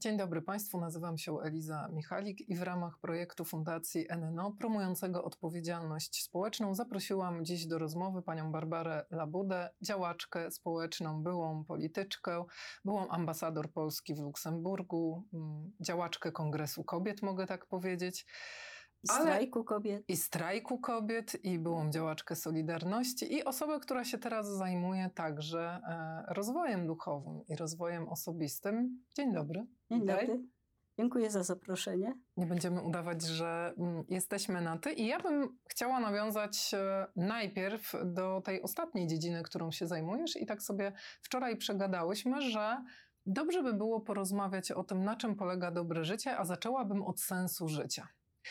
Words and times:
Dzień 0.00 0.16
dobry 0.16 0.42
Państwu, 0.42 0.80
nazywam 0.80 1.18
się 1.18 1.40
Eliza 1.40 1.88
Michalik 1.92 2.48
i 2.48 2.56
w 2.56 2.62
ramach 2.62 2.98
projektu 2.98 3.44
Fundacji 3.44 4.06
NNO 4.18 4.52
promującego 4.52 5.24
odpowiedzialność 5.24 6.22
społeczną 6.22 6.74
zaprosiłam 6.74 7.44
dziś 7.44 7.66
do 7.66 7.78
rozmowy 7.78 8.22
panią 8.22 8.52
Barbarę 8.52 9.04
Labudę, 9.10 9.70
działaczkę 9.82 10.50
społeczną, 10.50 11.22
byłą 11.22 11.64
polityczkę, 11.64 12.44
byłą 12.84 13.08
ambasador 13.08 13.72
Polski 13.72 14.14
w 14.14 14.18
Luksemburgu, 14.18 15.24
mm, 15.32 15.72
działaczkę 15.80 16.32
Kongresu 16.32 16.84
Kobiet, 16.84 17.22
mogę 17.22 17.46
tak 17.46 17.66
powiedzieć. 17.66 18.26
I 19.02 19.08
strajku 19.08 19.64
kobiet. 19.64 20.04
I 20.08 20.16
strajku 20.16 20.78
kobiet, 20.78 21.44
i 21.44 21.58
byłą 21.58 21.90
działaczkę 21.90 22.36
Solidarności, 22.36 23.34
i 23.34 23.44
osobę, 23.44 23.80
która 23.80 24.04
się 24.04 24.18
teraz 24.18 24.46
zajmuje 24.46 25.10
także 25.14 25.80
e, 25.88 26.34
rozwojem 26.34 26.86
duchowym 26.86 27.40
i 27.48 27.56
rozwojem 27.56 28.08
osobistym. 28.08 29.04
Dzień 29.16 29.32
dobry. 29.32 29.66
Dzień 29.90 30.06
dobry. 30.06 30.40
Dziękuję 30.98 31.30
za 31.30 31.42
zaproszenie. 31.42 32.14
Nie 32.36 32.46
będziemy 32.46 32.82
udawać, 32.82 33.22
że 33.22 33.74
mm, 33.78 34.04
jesteśmy 34.08 34.60
na 34.60 34.78
ty. 34.78 34.92
I 34.92 35.06
ja 35.06 35.20
bym 35.20 35.58
chciała 35.68 36.00
nawiązać 36.00 36.74
e, 36.74 37.06
najpierw 37.16 37.92
do 38.04 38.40
tej 38.44 38.62
ostatniej 38.62 39.06
dziedziny, 39.06 39.42
którą 39.42 39.70
się 39.70 39.86
zajmujesz. 39.86 40.36
I 40.36 40.46
tak 40.46 40.62
sobie 40.62 40.92
wczoraj 41.22 41.56
przegadałyśmy, 41.56 42.40
że 42.40 42.84
dobrze 43.26 43.62
by 43.62 43.74
było 43.74 44.00
porozmawiać 44.00 44.72
o 44.72 44.84
tym, 44.84 45.04
na 45.04 45.16
czym 45.16 45.36
polega 45.36 45.70
dobre 45.70 46.04
życie, 46.04 46.38
a 46.38 46.44
zaczęłabym 46.44 47.02
od 47.02 47.20
sensu 47.20 47.68
życia. 47.68 48.08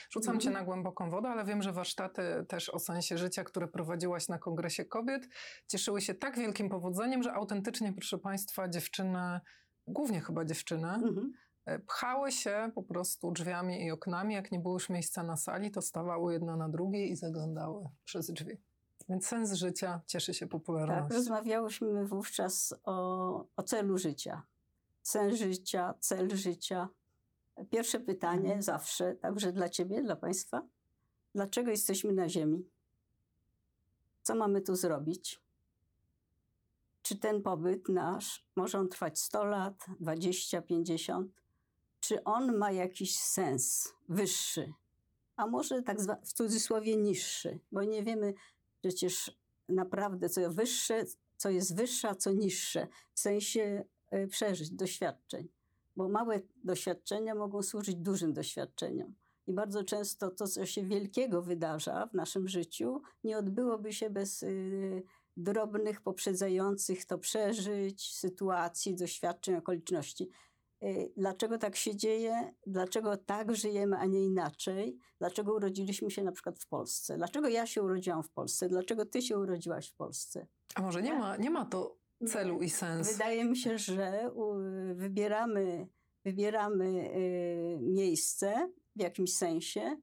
Rzucam 0.10 0.36
mhm. 0.36 0.40
cię 0.40 0.60
na 0.60 0.66
głęboką 0.66 1.10
wodę, 1.10 1.30
ale 1.30 1.46
wiem, 1.46 1.62
że 1.62 1.74
warsztaty 1.74 2.22
też 2.48 2.70
o 2.70 2.80
sensie 2.80 3.18
życia, 3.18 3.44
które 3.44 3.68
prowadziłaś 3.68 4.28
na 4.28 4.40
Kongresie 4.40 4.86
Kobiet, 4.86 5.28
cieszyły 5.68 6.02
się 6.02 6.14
tak 6.14 6.38
wielkim 6.38 6.70
powodzeniem, 6.70 7.24
że 7.24 7.34
autentycznie, 7.34 7.94
proszę 7.94 8.18
Państwa, 8.18 8.70
dziewczyny, 8.70 9.40
głównie 9.88 10.22
chyba 10.22 10.46
dziewczyny, 10.46 10.90
mhm. 10.90 11.34
E, 11.68 11.80
pchały 11.80 12.32
się 12.32 12.72
po 12.76 12.84
prostu 12.84 13.32
drzwiami 13.32 13.86
i 13.86 13.92
oknami. 13.92 14.34
Jak 14.34 14.52
nie 14.52 14.60
było 14.60 14.74
już 14.74 14.90
miejsca 14.90 15.24
na 15.24 15.38
sali, 15.38 15.72
to 15.72 15.82
stawały 15.82 16.34
jedna 16.34 16.56
na 16.56 16.70
drugiej 16.70 17.12
i 17.12 17.16
zaglądały 17.16 17.90
przez 18.06 18.32
drzwi. 18.32 18.58
Więc 19.10 19.28
sens 19.28 19.54
życia 19.54 20.02
cieszy 20.06 20.34
się 20.34 20.48
popularnością. 20.48 21.08
Tak, 21.08 21.14
rozmawiałyśmy 21.18 22.06
wówczas 22.06 22.74
o, 22.84 23.46
o 23.56 23.64
celu 23.64 23.98
życia. 23.98 24.42
Sens 25.04 25.38
życia, 25.40 25.94
cel 26.00 26.38
życia. 26.38 26.90
Pierwsze 27.66 28.00
pytanie 28.00 28.44
mhm. 28.44 28.62
zawsze, 28.62 29.16
także 29.16 29.54
dla 29.54 29.70
Ciebie, 29.70 30.04
dla 30.04 30.16
Państwa. 30.16 30.68
Dlaczego 31.36 31.72
jesteśmy 31.72 32.14
na 32.14 32.30
Ziemi? 32.30 32.70
Co 34.24 34.36
mamy 34.36 34.62
tu 34.62 34.76
zrobić? 34.76 35.42
Czy 37.02 37.16
ten 37.16 37.42
pobyt 37.42 37.90
nasz 37.90 38.46
może 38.56 38.80
on 38.80 38.90
trwać 38.90 39.20
100 39.20 39.46
lat, 39.46 39.86
20, 40.00 40.62
50? 40.62 41.42
Czy 42.00 42.24
on 42.24 42.58
ma 42.58 42.72
jakiś 42.72 43.20
sens 43.20 43.94
wyższy? 44.10 44.74
A 45.36 45.48
może 45.48 45.82
tak 45.82 45.98
w 46.24 46.34
cudzysłowie 46.34 46.98
niższy? 46.98 47.60
Bo 47.72 47.84
nie 47.84 48.04
wiemy 48.04 48.34
przecież 48.82 49.38
naprawdę, 49.70 50.30
co 50.30 50.52
wyższe, 50.52 51.04
co 51.38 51.50
jest 51.50 51.76
wyższe, 51.76 52.10
a 52.10 52.16
co 52.16 52.32
niższe 52.32 52.88
w 53.14 53.20
sensie 53.20 53.84
y, 54.14 54.28
przeżyć, 54.28 54.70
doświadczeń 54.70 55.48
bo 55.98 56.10
małe 56.10 56.42
doświadczenia 56.64 57.36
mogą 57.36 57.64
służyć 57.64 57.96
dużym 57.96 58.34
doświadczeniom. 58.34 59.14
I 59.48 59.54
bardzo 59.54 59.84
często 59.84 60.30
to, 60.30 60.48
co 60.48 60.66
się 60.66 60.84
wielkiego 60.84 61.42
wydarza 61.42 62.08
w 62.08 62.14
naszym 62.14 62.48
życiu, 62.48 63.02
nie 63.24 63.38
odbyłoby 63.38 63.94
się 63.94 64.10
bez 64.10 64.44
y, 64.44 65.04
drobnych, 65.38 66.02
poprzedzających 66.02 67.06
to 67.06 67.18
przeżyć, 67.18 68.16
sytuacji, 68.16 68.96
doświadczeń, 68.96 69.56
okoliczności. 69.56 70.30
Y, 70.84 71.12
dlaczego 71.18 71.58
tak 71.58 71.76
się 71.76 71.96
dzieje? 71.96 72.54
Dlaczego 72.68 73.18
tak 73.18 73.56
żyjemy, 73.56 73.98
a 73.98 74.06
nie 74.06 74.26
inaczej? 74.26 74.98
Dlaczego 75.20 75.54
urodziliśmy 75.54 76.12
się 76.12 76.24
na 76.24 76.32
przykład 76.32 76.60
w 76.60 76.68
Polsce? 76.68 77.18
Dlaczego 77.18 77.48
ja 77.48 77.66
się 77.66 77.84
urodziłam 77.84 78.24
w 78.24 78.30
Polsce? 78.30 78.70
Dlaczego 78.70 79.06
ty 79.06 79.22
się 79.22 79.40
urodziłaś 79.40 79.90
w 79.90 79.96
Polsce? 79.96 80.48
A 80.76 80.82
może 80.82 81.02
nie 81.02 81.14
ma, 81.14 81.38
nie 81.38 81.50
ma 81.50 81.66
to 81.66 81.98
celu 82.26 82.62
i 82.62 82.70
sens. 82.70 83.12
Wydaje 83.12 83.46
mi 83.46 83.58
się, 83.58 83.78
że 83.78 84.32
wybieramy, 84.96 85.88
wybieramy 86.26 86.86
y, 86.86 87.80
miejsce 87.82 88.72
w 88.96 89.02
jakimś 89.02 89.34
sensie 89.34 89.98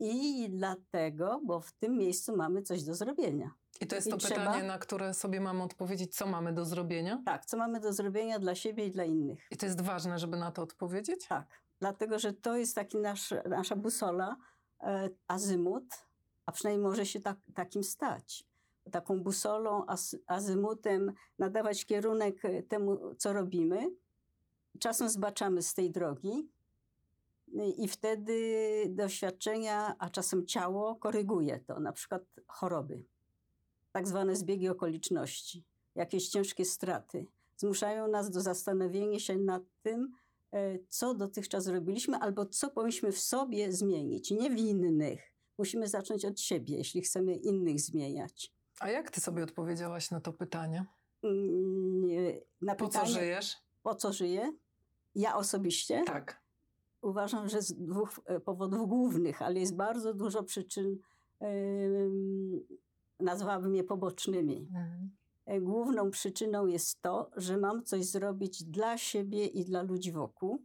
i 0.00 0.46
dlatego, 0.50 1.40
bo 1.44 1.60
w 1.60 1.72
tym 1.72 1.98
miejscu 1.98 2.36
mamy 2.36 2.62
coś 2.62 2.82
do 2.82 2.94
zrobienia. 2.94 3.50
I 3.80 3.86
to 3.86 3.96
jest 3.96 4.06
I 4.06 4.10
to 4.10 4.16
trzeba... 4.16 4.40
pytanie, 4.40 4.62
na 4.62 4.78
które 4.78 5.14
sobie 5.14 5.40
mamy 5.40 5.62
odpowiedzieć, 5.62 6.16
co 6.16 6.26
mamy 6.26 6.52
do 6.52 6.64
zrobienia? 6.64 7.22
Tak, 7.24 7.46
co 7.46 7.56
mamy 7.56 7.80
do 7.80 7.92
zrobienia 7.92 8.38
dla 8.38 8.54
siebie 8.54 8.86
i 8.86 8.90
dla 8.90 9.04
innych. 9.04 9.46
I 9.50 9.56
to 9.56 9.66
jest 9.66 9.80
ważne, 9.80 10.18
żeby 10.18 10.36
na 10.36 10.50
to 10.50 10.62
odpowiedzieć? 10.62 11.26
Tak, 11.28 11.46
dlatego 11.80 12.18
że 12.18 12.32
to 12.32 12.56
jest 12.56 12.74
taki 12.74 12.98
nasz, 12.98 13.34
nasza 13.48 13.76
busola, 13.76 14.36
e, 14.80 15.10
azymut, 15.28 15.84
a 16.46 16.52
przynajmniej 16.52 16.88
może 16.88 17.06
się 17.06 17.20
tak, 17.20 17.36
takim 17.54 17.84
stać 17.84 18.47
taką 18.88 19.22
busolą, 19.22 19.86
azymutem, 20.26 21.12
nadawać 21.38 21.86
kierunek 21.86 22.44
e, 22.44 22.62
temu, 22.62 23.14
co 23.18 23.32
robimy. 23.32 23.90
Czasem 24.78 25.08
zbaczamy 25.08 25.62
z 25.62 25.74
tej 25.74 25.90
drogi 25.90 26.48
i 27.76 27.88
wtedy 27.88 28.40
doświadczenia, 28.88 29.96
a 29.98 30.10
czasem 30.10 30.46
ciało 30.46 30.96
koryguje 30.96 31.60
to, 31.66 31.80
na 31.80 31.92
przykład 31.92 32.22
choroby, 32.46 33.04
tak 33.92 34.08
zwane 34.08 34.36
zbiegi 34.36 34.68
okoliczności, 34.68 35.64
jakieś 35.94 36.28
ciężkie 36.28 36.64
straty. 36.64 37.26
Zmuszają 37.56 38.08
nas 38.08 38.30
do 38.30 38.40
zastanowienia 38.40 39.18
się 39.18 39.36
nad 39.36 39.62
tym, 39.82 40.12
e, 40.52 40.78
co 40.88 41.14
dotychczas 41.14 41.66
robiliśmy, 41.66 42.16
albo 42.16 42.46
co 42.46 42.70
powinniśmy 42.70 43.12
w 43.12 43.18
sobie 43.18 43.72
zmienić, 43.72 44.30
nie 44.30 44.50
w 44.50 44.58
innych. 44.58 45.32
Musimy 45.58 45.88
zacząć 45.88 46.24
od 46.24 46.40
siebie, 46.40 46.76
jeśli 46.76 47.02
chcemy 47.02 47.36
innych 47.36 47.80
zmieniać. 47.80 48.52
A 48.80 48.90
jak 48.90 49.10
ty 49.10 49.20
sobie 49.20 49.42
odpowiedziałaś 49.42 50.10
na 50.10 50.20
to 50.20 50.32
pytanie? 50.32 50.84
Mm, 51.22 52.40
na 52.62 52.74
po 52.74 52.86
pytanie, 52.86 53.06
co 53.06 53.12
żyjesz? 53.12 53.56
Po 53.82 53.94
co 53.94 54.12
żyję? 54.12 54.52
Ja 55.14 55.36
osobiście? 55.36 56.02
Tak. 56.06 56.42
Uważam, 57.02 57.48
że 57.48 57.62
z 57.62 57.72
dwóch 57.72 58.20
e, 58.24 58.40
powodów 58.40 58.88
głównych, 58.88 59.42
ale 59.42 59.60
jest 59.60 59.76
bardzo 59.76 60.14
dużo 60.14 60.42
przyczyn, 60.42 60.98
yy, 61.40 61.48
nazwałabym 63.20 63.74
je 63.74 63.84
pobocznymi. 63.84 64.56
Mhm. 64.56 65.10
E, 65.46 65.60
główną 65.60 66.10
przyczyną 66.10 66.66
jest 66.66 67.02
to, 67.02 67.30
że 67.36 67.56
mam 67.56 67.84
coś 67.84 68.04
zrobić 68.04 68.64
dla 68.64 68.98
siebie 68.98 69.46
i 69.46 69.64
dla 69.64 69.82
ludzi 69.82 70.12
wokół. 70.12 70.62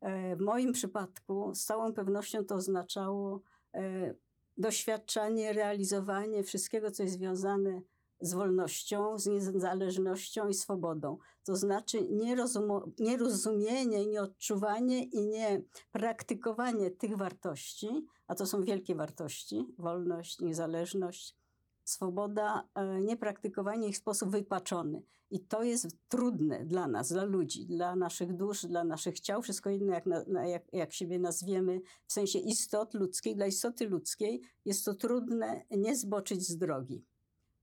E, 0.00 0.36
w 0.36 0.40
moim 0.40 0.72
przypadku 0.72 1.54
z 1.54 1.64
całą 1.64 1.92
pewnością 1.92 2.44
to 2.44 2.54
oznaczało 2.54 3.40
doświadczanie, 4.62 5.52
realizowanie 5.52 6.42
wszystkiego, 6.42 6.90
co 6.90 7.02
jest 7.02 7.14
związane 7.14 7.82
z 8.20 8.34
wolnością, 8.34 9.18
z 9.18 9.26
niezależnością 9.26 10.48
i 10.48 10.54
swobodą. 10.54 11.18
To 11.44 11.56
znaczy 11.56 12.08
nierozumienie, 12.98 14.06
nieodczuwanie 14.06 15.04
i 15.04 15.26
nie 15.26 15.62
praktykowanie 15.92 16.90
tych 16.90 17.16
wartości, 17.16 18.06
a 18.26 18.34
to 18.34 18.46
są 18.46 18.62
wielkie 18.62 18.94
wartości, 18.94 19.66
wolność, 19.78 20.40
niezależność, 20.40 21.36
swoboda, 21.84 22.68
e, 22.74 23.00
niepraktykowanie 23.00 23.88
ich 23.88 23.94
w 23.94 23.98
sposób 23.98 24.30
wypaczony. 24.30 25.02
I 25.30 25.40
to 25.40 25.62
jest 25.62 25.86
trudne 26.08 26.64
dla 26.64 26.88
nas, 26.88 27.08
dla 27.08 27.24
ludzi, 27.24 27.66
dla 27.66 27.96
naszych 27.96 28.36
dusz, 28.36 28.66
dla 28.66 28.84
naszych 28.84 29.20
ciał, 29.20 29.42
wszystko 29.42 29.70
inne, 29.70 29.94
jak, 29.94 30.06
na, 30.06 30.46
jak, 30.46 30.62
jak 30.72 30.92
siebie 30.92 31.18
nazwiemy, 31.18 31.80
w 32.06 32.12
sensie 32.12 32.38
istot 32.38 32.94
ludzkich, 32.94 33.36
dla 33.36 33.46
istoty 33.46 33.88
ludzkiej 33.88 34.42
jest 34.64 34.84
to 34.84 34.94
trudne 34.94 35.64
nie 35.70 35.96
zboczyć 35.96 36.48
z 36.48 36.58
drogi. 36.58 37.04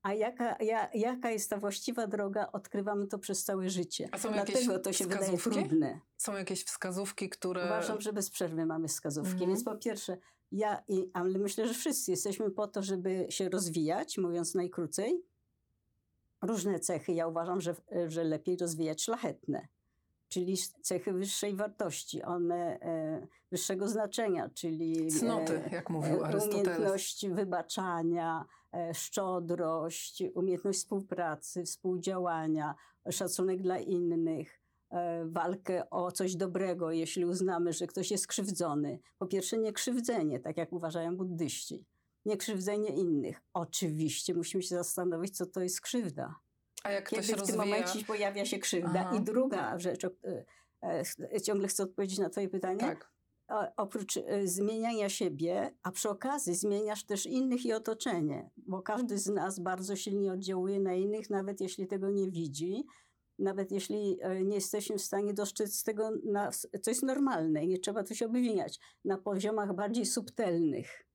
A 0.02 0.14
jaka, 0.14 0.56
ja, 0.60 0.90
jaka 0.94 1.32
jest 1.32 1.50
ta 1.50 1.58
właściwa 1.58 2.08
droga, 2.08 2.52
odkrywamy 2.52 3.08
to 3.08 3.20
przez 3.20 3.44
całe 3.44 3.70
życie. 3.70 4.10
A 4.12 4.18
są 4.18 4.32
Dlatego 4.32 4.80
to 4.80 4.94
się 4.94 5.06
wskazówki? 5.06 5.50
wydaje 5.50 5.68
trudne. 5.68 6.00
Są 6.18 6.34
jakieś 6.34 6.64
wskazówki, 6.64 7.30
które. 7.30 7.66
Uważam, 7.66 8.02
że 8.02 8.14
bez 8.14 8.30
przerwy 8.30 8.66
mamy 8.66 8.88
wskazówki. 8.88 9.32
Mhm. 9.32 9.50
Więc 9.50 9.64
po 9.64 9.76
pierwsze, 9.76 10.18
ja, 10.52 10.84
i, 10.88 11.10
ale 11.14 11.40
myślę, 11.40 11.68
że 11.68 11.74
wszyscy 11.74 12.12
jesteśmy 12.12 12.52
po 12.52 12.68
to, 12.68 12.84
żeby 12.84 13.26
się 13.30 13.50
rozwijać, 13.50 14.18
mówiąc 14.18 14.56
najkrócej. 14.56 15.24
różne 16.42 16.80
cechy. 16.80 17.14
Ja 17.14 17.28
uważam, 17.28 17.62
że, 17.62 17.76
że 18.08 18.24
lepiej 18.24 18.58
rozwijać 18.58 19.02
szlachetne, 19.02 19.68
czyli 20.30 20.58
cechy 20.82 21.14
wyższej 21.14 21.56
wartości, 21.56 22.24
one 22.24 22.80
e, 22.82 23.28
wyższego 23.52 23.88
znaczenia, 23.88 24.50
czyli 24.50 25.12
cnoty, 25.12 25.66
e, 25.66 25.70
jak 25.70 25.90
mówił 25.90 26.24
Arystoteles. 26.26 26.68
Umiejętność 26.68 27.28
wybaczania, 27.28 28.46
e, 28.74 28.94
szczodrość, 28.94 30.24
umiejętność 30.34 30.80
współpracy, 30.80 31.64
współdziałania, 31.64 32.76
szacunek 33.10 33.62
dla 33.62 33.80
innych, 33.80 34.54
e, 34.54 34.69
walkę 35.26 35.90
o 35.90 36.12
coś 36.12 36.36
dobrego, 36.36 36.92
jeśli 36.92 37.26
uznamy, 37.26 37.74
że 37.74 37.88
ktoś 37.88 38.12
jest 38.12 38.28
krzywdzony. 38.28 39.00
Po 39.18 39.28
pierwsze, 39.28 39.58
nie 39.58 39.74
krzywdzenie, 39.74 40.40
tak 40.40 40.58
jak 40.58 40.74
uważają 40.74 41.18
buddyści. 41.18 41.86
Nie 42.26 42.38
krzywdzenie 42.38 42.90
innych. 42.90 43.42
Oczywiście 43.54 44.34
musimy 44.34 44.64
się 44.64 44.76
zastanowić, 44.76 45.38
co 45.38 45.46
to 45.46 45.62
jest 45.62 45.82
krzywda. 45.82 46.36
A 46.84 46.92
jak 46.92 47.10
Kiedy 47.10 47.24
ktoś 47.24 47.36
w 47.36 47.40
rozwija... 47.40 47.64
tym 47.64 47.70
momencie 47.70 48.06
pojawia 48.06 48.46
się 48.46 48.60
krzywda. 48.60 49.06
Aha. 49.08 49.18
I 49.18 49.22
druga 49.22 49.80
rzecz, 49.80 50.06
e, 50.06 50.10
e, 51.34 51.42
ciągle 51.42 51.68
chcę 51.68 51.84
odpowiedzieć 51.84 52.20
na 52.20 52.30
twoje 52.30 52.50
pytanie. 52.50 52.80
Tak. 52.80 53.12
O- 53.48 53.84
oprócz 53.84 54.18
e, 54.18 54.48
zmieniania 54.48 55.10
siebie, 55.10 55.72
a 55.84 55.92
przy 55.92 56.10
okazji 56.10 56.56
zmieniasz 56.56 57.04
też 57.04 57.26
innych 57.26 57.66
i 57.66 57.74
otoczenie, 57.74 58.50
bo 58.58 58.82
każdy 58.82 59.18
z 59.18 59.28
nas 59.28 59.60
bardzo 59.60 59.96
silnie 59.96 60.34
oddziałuje 60.34 60.80
na 60.80 60.94
innych, 60.94 61.30
nawet 61.30 61.62
jeśli 61.62 61.88
tego 61.88 62.10
nie 62.10 62.32
widzi, 62.32 62.86
nawet 63.40 63.72
jeśli 63.72 64.18
e, 64.22 64.44
nie 64.44 64.56
jesteśmy 64.56 64.98
w 64.98 65.02
stanie 65.02 65.34
dostrzec 65.34 65.84
tego, 65.84 66.12
na, 66.24 66.52
co 66.82 66.92
jest 66.92 67.04
normalne 67.04 67.66
i 67.66 67.68
nie 67.68 67.80
trzeba 67.80 68.04
tu 68.04 68.16
się 68.16 68.26
obwiniać, 68.26 68.80
na 69.06 69.18
poziomach 69.18 69.76
bardziej 69.76 70.06
subtelnych. 70.06 71.06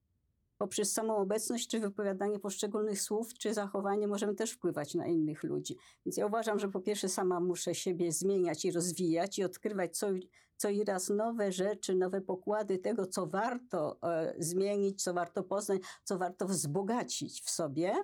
Poprzez 0.58 0.92
samą 0.92 1.16
obecność, 1.16 1.68
czy 1.68 1.80
wypowiadanie 1.80 2.38
poszczególnych 2.38 3.00
słów, 3.00 3.34
czy 3.34 3.54
zachowanie 3.54 4.08
możemy 4.08 4.34
też 4.34 4.50
wpływać 4.50 4.94
na 4.94 5.06
innych 5.06 5.42
ludzi. 5.42 5.76
Więc 6.06 6.16
ja 6.16 6.26
uważam, 6.26 6.58
że 6.58 6.68
po 6.68 6.80
pierwsze 6.80 7.08
sama 7.08 7.40
muszę 7.40 7.74
siebie 7.74 8.12
zmieniać 8.12 8.64
i 8.64 8.72
rozwijać 8.72 9.38
i 9.38 9.44
odkrywać 9.44 9.96
co, 9.96 10.06
co 10.56 10.68
i 10.68 10.84
raz 10.84 11.08
nowe 11.08 11.52
rzeczy, 11.52 11.94
nowe 11.94 12.20
pokłady 12.20 12.78
tego, 12.78 13.06
co 13.06 13.26
warto 13.26 13.98
e, 14.02 14.34
zmienić, 14.38 15.02
co 15.02 15.14
warto 15.14 15.42
poznać, 15.42 15.82
co 16.04 16.18
warto 16.18 16.46
wzbogacić 16.46 17.42
w 17.42 17.50
sobie. 17.50 17.94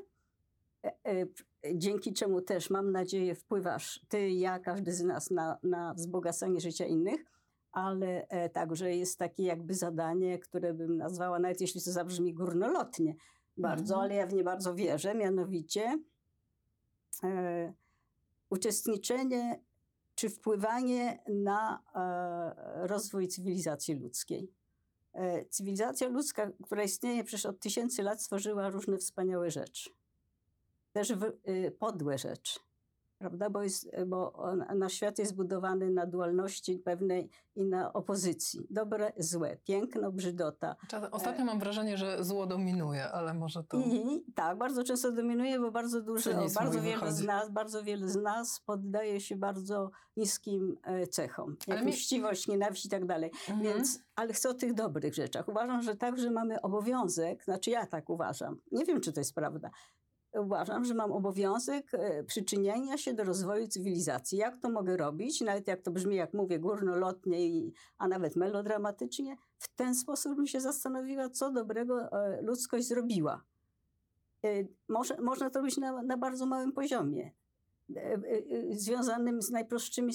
Dzięki 1.74 2.12
czemu 2.12 2.40
też, 2.40 2.70
mam 2.70 2.92
nadzieję, 2.92 3.34
wpływasz 3.34 4.00
ty, 4.08 4.30
ja, 4.30 4.58
każdy 4.58 4.92
z 4.92 5.02
nas 5.02 5.30
na, 5.30 5.58
na 5.62 5.94
wzbogacanie 5.94 6.60
życia 6.60 6.86
innych, 6.86 7.24
ale 7.72 8.28
e, 8.28 8.48
także 8.50 8.96
jest 8.96 9.18
takie 9.18 9.42
jakby 9.42 9.74
zadanie, 9.74 10.38
które 10.38 10.74
bym 10.74 10.96
nazwała, 10.96 11.38
nawet 11.38 11.60
jeśli 11.60 11.82
to 11.82 11.92
zabrzmi 11.92 12.34
górnolotnie 12.34 13.14
bardzo, 13.56 13.94
Mhm. 13.94 14.04
ale 14.04 14.14
ja 14.14 14.26
w 14.26 14.34
nie 14.34 14.44
bardzo 14.44 14.74
wierzę, 14.74 15.14
mianowicie 15.14 15.98
e, 17.24 17.72
uczestniczenie 18.50 19.60
czy 20.14 20.30
wpływanie 20.30 21.22
na 21.28 21.82
e, 21.94 22.86
rozwój 22.86 23.28
cywilizacji 23.28 23.94
ludzkiej. 23.94 24.52
E, 25.12 25.44
cywilizacja 25.44 26.08
ludzka, 26.08 26.50
która 26.64 26.82
istnieje 26.82 27.24
przecież 27.24 27.46
od 27.46 27.60
tysięcy 27.60 28.02
lat, 28.02 28.22
stworzyła 28.22 28.70
różne 28.70 28.98
wspaniałe 28.98 29.50
rzeczy. 29.50 29.90
Też 30.92 31.12
w, 31.14 31.24
y, 31.48 31.76
podłe 31.78 32.18
rzeczy. 32.18 32.60
Prawda? 33.18 33.50
Bo, 33.50 33.62
jest, 33.62 33.90
bo 34.06 34.32
on, 34.32 34.64
nasz 34.74 34.92
świat 34.92 35.18
jest 35.18 35.34
budowany 35.36 35.90
na 35.90 36.06
dualności 36.06 36.78
pewnej 36.78 37.30
i 37.56 37.64
na 37.64 37.92
opozycji. 37.92 38.66
Dobre, 38.70 39.12
złe, 39.16 39.56
piękno, 39.64 40.12
brzydota. 40.12 40.76
Czas- 40.88 41.08
Ostatnio 41.12 41.44
mam 41.44 41.58
wrażenie, 41.58 41.96
że 41.96 42.24
zło 42.24 42.46
dominuje, 42.46 43.04
ale 43.08 43.34
może 43.34 43.64
to... 43.64 43.78
I 43.78 44.24
tak, 44.34 44.58
bardzo 44.58 44.84
często 44.84 45.12
dominuje, 45.12 45.60
bo 45.60 45.70
bardzo 45.70 46.00
dużo, 46.02 46.30
bardzo 46.54 46.80
wiele 46.82 47.12
z 47.12 47.24
nas, 47.24 47.50
bardzo 47.50 47.82
wiele 47.82 48.08
z 48.08 48.16
nas 48.16 48.60
poddaje 48.60 49.20
się 49.20 49.36
bardzo 49.36 49.90
niskim 50.16 50.76
e, 50.82 51.06
cechom. 51.06 51.56
Jak 51.66 51.84
mi- 51.84 51.90
mściwość, 51.92 52.48
nienawiść 52.48 52.86
i 52.86 52.88
tak 52.88 53.06
dalej. 53.06 53.30
Mhm. 53.48 53.62
Więc, 53.62 53.98
ale 54.14 54.32
chcę 54.32 54.48
o 54.50 54.54
tych 54.54 54.74
dobrych 54.74 55.14
rzeczach. 55.14 55.48
Uważam, 55.48 55.82
że 55.82 55.96
także 55.96 56.30
mamy 56.30 56.60
obowiązek, 56.62 57.44
znaczy 57.44 57.70
ja 57.70 57.86
tak 57.86 58.10
uważam, 58.10 58.56
nie 58.72 58.84
wiem, 58.84 59.00
czy 59.00 59.12
to 59.12 59.20
jest 59.20 59.34
prawda, 59.34 59.70
uważam, 60.34 60.84
że 60.84 60.94
mam 60.94 61.12
obowiązek 61.12 61.94
e, 61.94 62.24
przyczyniania 62.24 62.98
się 62.98 63.14
do 63.14 63.24
rozwoju 63.24 63.68
cywilizacji. 63.68 64.38
Jak 64.38 64.56
to 64.56 64.70
mogę 64.70 64.96
robić? 64.96 65.40
Nawet 65.40 65.68
jak 65.68 65.82
to 65.82 65.90
brzmi, 65.90 66.16
jak 66.16 66.34
mówię, 66.34 66.58
górnolotnie, 66.58 67.38
a 67.98 68.08
nawet 68.08 68.36
melodramatycznie, 68.36 69.36
w 69.58 69.68
ten 69.76 69.94
sposób 69.94 70.36
bym 70.36 70.46
się 70.46 70.60
zastanowiła, 70.60 71.28
co 71.28 71.52
dobrego 71.52 72.12
e, 72.12 72.42
ludzkość 72.42 72.86
zrobiła. 72.88 73.44
E, 74.44 74.48
Może, 74.88 75.20
można 75.20 75.50
to 75.50 75.58
robić 75.58 75.76
na, 75.76 76.02
na 76.02 76.16
bardzo 76.16 76.46
małym 76.46 76.72
poziomie, 76.72 77.30
związanym 78.70 79.42
z 79.42 79.50
najprostszymi 79.50 80.12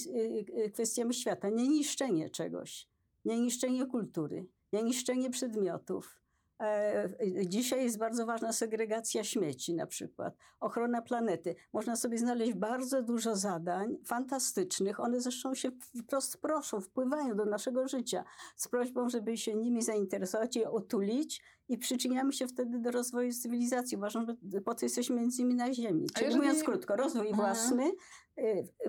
kwestiami 0.72 1.14
świata. 1.14 1.48
Nie 1.50 1.68
niszczenie 1.68 2.30
czegoś, 2.30 2.88
nie 3.24 3.40
niszczenie 3.40 3.86
kultury, 3.86 4.46
nie 4.72 4.82
niszczenie 4.82 5.30
przedmiotów. 5.30 6.20
E, 6.60 7.08
Dzisiaj 7.46 7.84
jest 7.84 7.98
bardzo 7.98 8.26
ważna 8.26 8.52
segregacja 8.52 9.24
śmieci, 9.24 9.74
na 9.74 9.86
przykład, 9.86 10.36
ochrona 10.60 11.02
planety. 11.02 11.54
Można 11.72 11.96
sobie 11.96 12.18
znaleźć 12.18 12.54
bardzo 12.54 13.02
dużo 13.02 13.36
zadań 13.36 13.96
fantastycznych. 14.04 15.00
One 15.00 15.20
zresztą 15.20 15.54
się 15.54 15.70
wprost 16.02 16.36
proszą, 16.38 16.80
wpływają 16.80 17.36
do 17.36 17.44
naszego 17.44 17.88
życia 17.88 18.24
z 18.56 18.68
prośbą, 18.68 19.08
żeby 19.08 19.36
się 19.36 19.54
nimi 19.54 19.82
zainteresować 19.82 20.56
i 20.56 20.64
otulić 20.64 21.42
i 21.68 21.78
przyczyniamy 21.78 22.32
się 22.32 22.46
wtedy 22.46 22.78
do 22.78 22.90
rozwoju 22.90 23.32
cywilizacji. 23.32 23.96
Uważam, 23.96 24.26
że 24.52 24.60
po 24.60 24.74
co 24.74 24.86
jesteśmy 24.86 25.16
między 25.16 25.42
innymi 25.42 25.54
na 25.54 25.72
Ziemi. 25.74 26.06
Czyli 26.14 26.26
jeżeli- 26.26 26.42
mówiąc 26.46 26.62
krótko, 26.64 26.96
rozwój 26.96 27.28
Mhm. 27.28 27.36
własny, 27.36 27.92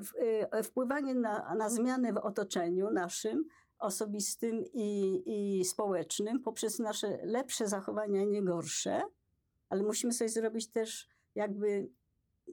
w- 0.01 0.15
y, 0.59 0.63
wpływanie 0.63 1.15
na, 1.15 1.55
na 1.55 1.69
zmiany 1.69 2.13
w 2.13 2.17
otoczeniu 2.17 2.91
naszym, 2.91 3.43
osobistym 3.79 4.63
i, 4.73 5.21
i 5.25 5.65
społecznym, 5.65 6.39
poprzez 6.43 6.79
nasze 6.79 7.19
lepsze 7.23 7.67
zachowania, 7.67 8.23
nie 8.23 8.43
gorsze, 8.43 9.01
ale 9.69 9.83
musimy 9.83 10.13
sobie 10.13 10.29
zrobić 10.29 10.67
też 10.67 11.07
jakby 11.35 11.89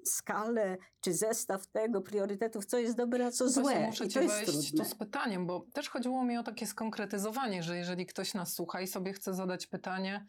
skalę 0.04 0.76
czy 1.00 1.12
zestaw 1.12 1.66
tego, 1.66 2.00
priorytetów, 2.00 2.64
co 2.64 2.78
jest 2.78 2.96
dobre, 2.96 3.26
a 3.26 3.30
co 3.30 3.44
Właśnie 3.44 3.62
złe. 3.62 3.86
muszę 3.86 4.04
I 4.06 4.08
to 4.08 4.20
jest 4.20 4.34
wejść 4.34 4.52
trudne. 4.52 4.84
tu 4.84 4.90
z 4.90 4.94
pytaniem, 4.94 5.46
bo 5.46 5.66
też 5.72 5.88
chodziło 5.88 6.24
mi 6.24 6.38
o 6.38 6.42
takie 6.42 6.66
skonkretyzowanie, 6.66 7.62
że 7.62 7.76
jeżeli 7.76 8.06
ktoś 8.06 8.34
nas 8.34 8.52
słucha 8.52 8.80
i 8.80 8.86
sobie 8.86 9.12
chce 9.12 9.34
zadać 9.34 9.66
pytanie, 9.66 10.26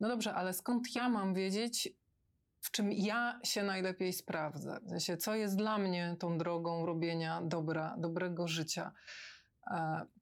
no 0.00 0.08
dobrze, 0.08 0.34
ale 0.34 0.54
skąd 0.54 0.94
ja 0.94 1.08
mam 1.08 1.34
wiedzieć, 1.34 1.94
w 2.60 2.70
czym 2.70 2.92
ja 2.92 3.40
się 3.44 3.62
najlepiej 3.62 4.12
sprawdzę? 4.12 4.80
W 4.86 4.88
sensie, 4.88 5.16
co 5.16 5.34
jest 5.34 5.56
dla 5.56 5.78
mnie 5.78 6.16
tą 6.18 6.38
drogą 6.38 6.86
robienia 6.86 7.42
dobra, 7.44 7.94
dobrego 7.98 8.48
życia? 8.48 8.92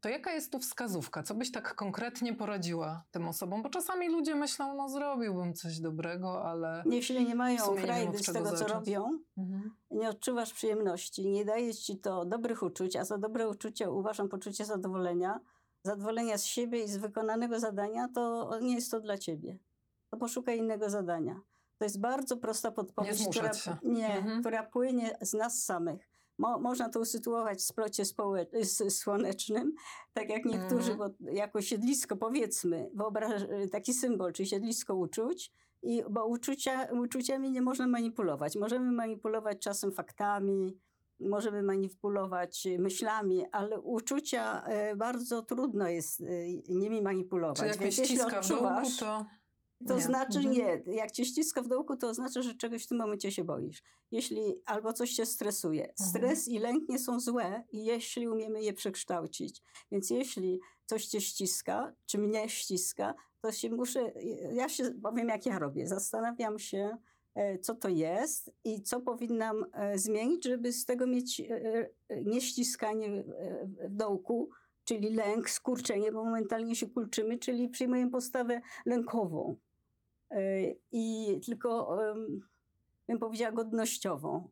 To 0.01 0.09
jaka 0.09 0.33
jest 0.33 0.53
tu 0.53 0.59
wskazówka? 0.59 1.23
Co 1.23 1.35
byś 1.35 1.53
tak 1.53 1.75
konkretnie 1.75 2.35
poradziła 2.35 3.05
tym 3.11 3.29
osobom? 3.29 3.63
Bo 3.63 3.69
czasami 3.69 4.09
ludzie 4.09 4.35
myślą, 4.35 4.75
no 4.75 4.89
zrobiłbym 4.89 5.55
coś 5.55 5.81
dobrego, 5.81 6.45
ale... 6.45 6.83
Jeśli 6.91 7.27
nie 7.27 7.35
mają 7.35 7.59
frajdy 7.77 8.19
z 8.19 8.27
tego, 8.33 8.51
co 8.51 8.57
zacząć. 8.57 8.73
robią, 8.73 9.19
Mhm. 9.39 9.71
nie 9.91 10.09
odczuwasz 10.09 10.53
przyjemności, 10.53 11.29
nie 11.31 11.45
daje 11.45 11.75
ci 11.75 11.99
to 11.99 12.25
dobrych 12.25 12.63
uczuć, 12.63 12.97
a 12.97 13.05
za 13.05 13.19
dobre 13.19 13.49
uczucie 13.49 13.91
uważam 13.91 14.29
poczucie 14.29 14.65
zadowolenia, 14.65 15.41
zadowolenia 15.83 16.39
z 16.39 16.45
siebie 16.45 16.85
i 16.85 16.89
z 16.89 16.97
wykonanego 16.97 17.61
zadania, 17.61 18.09
to 18.15 18.51
nie 18.61 18.75
jest 18.75 18.91
to 18.91 19.01
dla 19.01 19.19
ciebie. 19.19 19.59
To 20.11 20.17
poszukaj 20.17 20.59
innego 20.59 20.91
zadania. 20.91 21.41
To 21.79 21.85
jest 21.85 22.01
bardzo 22.01 22.37
prosta 22.37 22.71
podpowiedź, 22.71 23.29
która, 23.31 23.51
nie, 23.83 24.17
Mhm. 24.17 24.41
która 24.41 24.63
płynie 24.63 25.19
z 25.21 25.33
nas 25.35 25.65
samych. 25.65 26.09
Mo, 26.39 26.59
można 26.59 26.89
to 26.89 27.01
usytuować 27.01 27.59
w 27.59 27.63
splocie 27.63 28.05
słonecznym, 28.89 29.75
tak 30.13 30.31
jak 30.31 30.45
niektórzy, 30.45 30.93
Mhm. 30.93 30.99
bo 30.99 31.31
jako 31.33 31.63
siedlisko 31.63 32.17
powiedzmy, 32.17 32.91
wyobraź 32.95 33.43
taki 33.73 33.95
symbol, 33.95 34.33
czy 34.33 34.47
siedlisko 34.47 34.95
uczuć, 34.95 35.53
i, 35.83 36.03
bo 36.11 36.27
uczucia, 36.27 36.89
uczuciami 36.93 37.51
nie 37.51 37.63
można 37.63 37.87
manipulować. 37.87 38.57
Możemy 38.57 38.93
manipulować 38.93 39.59
czasem 39.59 39.93
faktami, 39.93 40.79
możemy 41.21 41.63
manipulować 41.63 42.69
myślami, 42.79 43.45
ale 43.53 43.81
uczucia 43.81 44.63
e, 44.65 44.97
bardzo 44.97 45.43
trudno 45.43 45.89
jest 45.89 46.21
e, 46.21 46.25
nimi 46.69 47.03
manipulować. 47.03 47.59
Czy 47.59 47.67
jak 47.67 47.79
Więc 47.79 47.95
ściska 47.95 48.43
w 48.43 48.49
dołku, 48.49 48.65
odczuwasz, 48.65 48.97
to... 48.97 49.25
to 49.87 49.97
Nie. 49.97 50.03
znaczy 50.03 50.39
Mhm. 50.39 50.55
nie. 50.55 50.95
Jak 50.95 51.11
cię 51.11 51.25
ściska 51.25 51.63
w 51.63 51.69
dołku, 51.69 51.97
to 51.97 52.09
oznacza, 52.09 52.43
że 52.43 52.55
czegoś 52.55 52.85
w 52.85 52.89
tym 52.89 52.99
momencie 52.99 53.33
się 53.33 53.45
boisz. 53.45 53.83
Jeśli 54.11 54.63
albo 54.67 54.93
coś 54.93 55.13
cię 55.13 55.27
stresuje. 55.27 55.89
Mhm. 55.89 56.11
Stres 56.11 56.49
i 56.49 56.59
lęk 56.59 56.89
nie 56.89 56.99
są 56.99 57.21
złe, 57.21 57.65
jeśli 57.73 58.29
umiemy 58.29 58.63
je 58.63 58.73
przekształcić. 58.73 59.63
Więc 59.93 60.11
jeśli 60.11 60.61
coś 60.87 61.07
cię 61.07 61.21
ściska, 61.21 61.93
czy 62.07 62.19
mnie 62.19 62.49
ściska, 62.49 63.15
to 63.41 63.53
się 63.53 63.71
muszę, 63.71 64.13
ja 64.53 64.69
się 64.69 64.91
powiem, 65.03 65.29
jak 65.29 65.47
ja 65.47 65.59
robię. 65.59 65.87
Zastanawiam 65.87 66.59
się, 66.59 66.97
e, 67.35 67.59
co 67.59 67.75
to 67.75 67.89
jest 67.89 68.51
i 68.65 68.83
co 68.83 69.01
powinnam 69.01 69.65
e, 69.73 69.99
zmienić, 69.99 70.45
żeby 70.45 70.73
z 70.73 70.85
tego 70.85 71.07
mieć 71.07 71.41
e, 71.41 71.91
nieściskanie 72.25 73.25
w 73.89 73.97
dołku, 73.97 74.51
czyli 74.85 75.15
lęk, 75.15 75.51
skurczenie, 75.51 76.13
bo 76.13 76.25
momentalnie 76.25 76.77
się 76.77 76.87
kulczymy, 76.87 77.39
czyli 77.39 77.69
przyjmujemy 77.69 78.11
postawę 78.11 78.61
lękową. 78.87 79.57
E, 80.31 80.41
I 80.93 81.41
tylko 81.47 81.99
bym 83.09 83.19
powiedziała, 83.19 83.53
godnościową. 83.53 84.49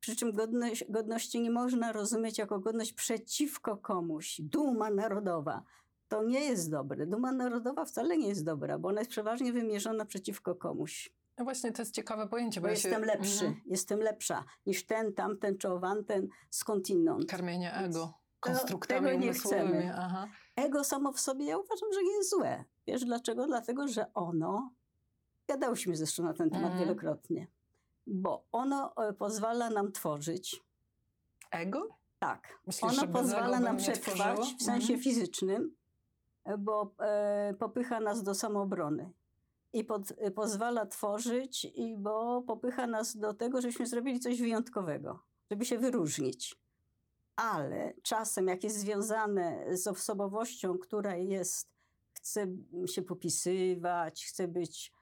Przy 0.00 0.16
czym 0.16 0.32
godność, 0.32 0.84
godności 0.88 1.40
nie 1.40 1.50
można 1.50 1.92
rozumieć 1.92 2.38
jako 2.38 2.58
godność 2.60 2.92
przeciwko 2.92 3.76
komuś. 3.76 4.40
Duma 4.40 4.90
narodowa. 4.90 5.62
To 6.08 6.22
nie 6.22 6.40
jest 6.40 6.70
dobre. 6.70 7.06
Duma 7.06 7.32
narodowa 7.32 7.84
wcale 7.84 8.18
nie 8.18 8.28
jest 8.28 8.44
dobra, 8.44 8.78
bo 8.78 8.88
ona 8.88 9.00
jest 9.00 9.10
przeważnie 9.10 9.52
wymierzona 9.52 10.04
przeciwko 10.04 10.54
komuś. 10.54 11.12
No 11.38 11.44
właśnie, 11.44 11.72
to 11.72 11.82
jest 11.82 11.94
ciekawe 11.94 12.28
pojęcie. 12.28 12.60
Bo, 12.60 12.66
ja 12.66 12.70
jestem 12.72 13.00
się... 13.00 13.06
lepszy, 13.06 13.44
Mhm. 13.46 13.62
jestem 13.66 13.98
lepsza 13.98 14.44
niż 14.66 14.86
ten, 14.86 15.12
tamten 15.12 15.58
czy 15.58 15.68
owanten 15.68 16.28
skądinąd. 16.50 17.30
Karmienie 17.30 17.74
ego. 17.74 18.00
tego 18.00 18.14
Konstruktami 18.40 19.06
nie 19.10 19.14
umysłowymi. 19.16 19.68
chcemy. 19.68 19.92
Aha. 19.96 20.28
Ego 20.56 20.84
samo 20.84 21.12
w 21.12 21.20
sobie 21.20 21.44
ja 21.44 21.58
uważam, 21.58 21.92
że 21.92 22.02
nie 22.02 22.12
jest 22.12 22.30
złe. 22.30 22.64
Wiesz 22.86 23.04
dlaczego? 23.04 23.46
Dlatego, 23.46 23.88
że 23.88 24.14
ono, 24.14 24.70
gadałyśmy 25.54 25.96
zresztą 25.96 26.22
na 26.22 26.34
ten 26.34 26.50
temat 26.50 26.70
Mhm. 26.70 26.80
wielokrotnie, 26.84 27.46
bo 28.06 28.44
ono 28.52 28.96
e, 28.96 29.12
pozwala 29.12 29.70
nam 29.70 29.92
tworzyć. 29.92 30.62
Ego? 31.50 31.88
Tak. 32.18 32.58
Myślisz, 32.66 32.98
ono 32.98 33.12
pozwala 33.12 33.60
nam 33.60 33.76
przetrwać 33.76 34.38
w 34.58 34.62
sensie 34.62 34.92
Mhm. 34.94 35.00
fizycznym, 35.00 35.74
e, 36.44 36.58
bo 36.58 36.94
e, 37.00 37.54
popycha 37.58 38.00
nas 38.00 38.22
do 38.22 38.34
samoobrony. 38.34 39.10
I 39.72 39.84
pod, 39.84 40.02
e, 40.18 40.30
pozwala 40.30 40.86
tworzyć, 40.86 41.64
i 41.64 41.96
bo 41.96 42.42
popycha 42.42 42.86
nas 42.86 43.16
do 43.16 43.34
tego, 43.34 43.60
żebyśmy 43.60 43.86
zrobili 43.86 44.20
coś 44.20 44.40
wyjątkowego, 44.40 45.18
żeby 45.50 45.64
się 45.64 45.78
wyróżnić. 45.78 46.56
Ale 47.36 47.94
czasem, 48.02 48.48
jak 48.48 48.64
jest 48.64 48.76
związane 48.78 49.76
z 49.76 49.86
osobowością, 49.86 50.78
która 50.78 51.16
jest, 51.16 51.68
chce 52.14 52.46
się 52.86 53.02
popisywać, 53.02 54.26
chce 54.26 54.48
być, 54.48 54.92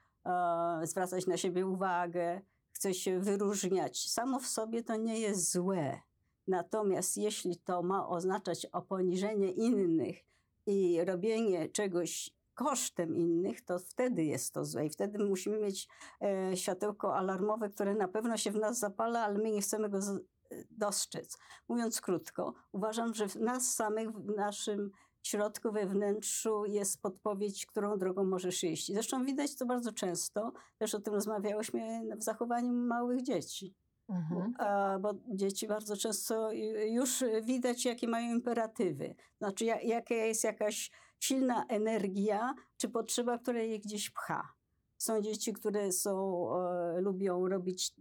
zwracać 0.83 1.27
na 1.27 1.37
siebie 1.37 1.65
uwagę, 1.67 2.41
chce 2.71 2.93
się 2.93 3.19
wyróżniać, 3.19 4.09
samo 4.09 4.39
w 4.39 4.47
sobie 4.47 4.83
to 4.83 4.95
nie 4.95 5.19
jest 5.19 5.51
złe. 5.51 6.01
Natomiast 6.47 7.17
jeśli 7.17 7.57
to 7.57 7.83
ma 7.83 8.07
oznaczać 8.07 8.67
poniżenie 8.87 9.51
innych 9.51 10.17
i 10.65 11.05
robienie 11.05 11.69
czegoś 11.69 12.31
kosztem 12.53 13.15
innych, 13.15 13.61
to 13.61 13.79
wtedy 13.79 14.23
jest 14.23 14.53
to 14.53 14.65
złe. 14.65 14.85
I 14.85 14.89
wtedy 14.89 15.25
musimy 15.25 15.59
mieć 15.59 15.87
e, 16.21 16.57
światełko 16.57 17.15
alarmowe, 17.15 17.69
które 17.69 17.95
na 17.95 18.07
pewno 18.07 18.37
się 18.37 18.51
w 18.51 18.55
nas 18.55 18.79
zapala, 18.79 19.19
ale 19.19 19.37
my 19.37 19.51
nie 19.51 19.61
chcemy 19.61 19.89
go 19.89 20.01
z, 20.01 20.23
dostrzec. 20.71 21.37
Mówiąc 21.67 22.01
krótko, 22.01 22.53
uważam, 22.71 23.13
że 23.13 23.27
w 23.27 23.35
nas 23.35 23.75
samych, 23.75 24.11
w 24.11 24.35
naszym 24.35 24.91
środku, 25.23 25.71
we 25.71 25.85
wnętrzu 25.85 26.65
jest 26.65 27.01
podpowiedź, 27.01 27.65
którą 27.65 27.97
drogą 27.97 28.23
możesz 28.23 28.63
iść. 28.63 28.93
Zresztą 28.93 29.25
widać 29.25 29.55
to 29.55 29.65
bardzo 29.65 29.91
często, 29.93 30.51
też 30.77 30.95
o 30.95 30.99
tym 30.99 31.13
rozmawiałyśmy 31.13 32.01
w 32.17 32.23
zachowaniu 32.23 32.73
małych 32.73 33.21
dzieci. 33.21 33.75
Mhm. 34.09 34.53
A, 34.57 34.99
bo 34.99 35.13
dzieci 35.27 35.67
bardzo 35.67 35.97
często 35.97 36.51
ju- 36.51 36.93
już 36.93 37.23
widać, 37.43 37.85
jakie 37.85 38.07
mają 38.07 38.33
imperatywy. 38.35 39.15
Znaczy, 39.37 39.65
ja- 39.65 39.81
jaka 39.81 40.13
jest 40.15 40.43
jakaś 40.43 40.91
silna 41.19 41.65
energia 41.67 42.53
czy 42.77 42.89
potrzeba, 42.89 43.37
która 43.37 43.59
je 43.61 43.79
gdzieś 43.79 44.09
pcha. 44.09 44.53
Są 44.97 45.21
dzieci, 45.21 45.53
które 45.53 45.91
są, 45.91 46.45
e, 46.57 47.01
lubią 47.01 47.47
robić, 47.47 47.93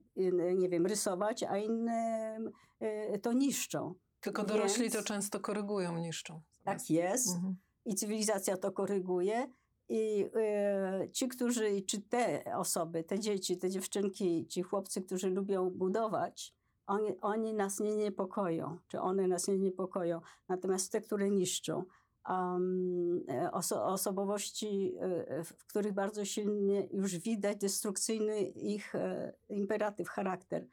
nie 0.56 0.68
wiem, 0.68 0.87
rysować, 0.87 1.42
a 1.42 1.58
inne 1.58 2.38
e, 2.80 3.18
to 3.18 3.32
niszczą. 3.32 3.94
Tylko 4.20 4.44
dorośli 4.44 4.82
Więc- 4.82 4.94
to 4.94 5.02
często 5.02 5.40
korygują, 5.40 5.98
niszczą. 5.98 6.40
Tak 6.64 6.90
jest. 6.90 7.34
Mhm. 7.34 7.56
i 7.84 7.94
cywilizacja 7.94 8.56
to 8.56 8.72
koryguje. 8.72 9.50
I 9.88 10.30
e, 10.34 11.08
ci, 11.12 11.28
którzy, 11.28 11.82
czy 11.82 12.00
te 12.00 12.44
osoby, 12.56 13.04
te 13.04 13.18
dzieci, 13.18 13.58
te 13.58 13.70
dziewczynki, 13.70 14.46
ci 14.46 14.62
chłopcy, 14.62 15.02
którzy 15.02 15.30
lubią 15.30 15.70
budować, 15.70 16.54
oni, 16.87 17.20
oni 17.20 17.54
nas 17.54 17.80
nie 17.80 17.96
niepokoją, 17.96 18.78
czy 18.88 19.00
one 19.00 19.28
nas 19.28 19.48
nie 19.48 19.58
niepokoją. 19.58 20.20
Natomiast 20.48 20.92
te, 20.92 21.00
które 21.00 21.30
niszczą, 21.30 21.84
um, 22.28 23.25
oso, 23.52 23.84
osobowości, 23.87 24.94
e, 25.00 25.44
w 25.44 25.66
których 25.66 25.92
bardzo 25.92 26.25
silnie 26.25 26.87
już 26.90 27.18
widać 27.18 27.58
destrukcyjny 27.58 28.40
ich 28.42 28.94
e, 28.94 29.32
imperatyw, 29.48 30.08
charakter. 30.08 30.66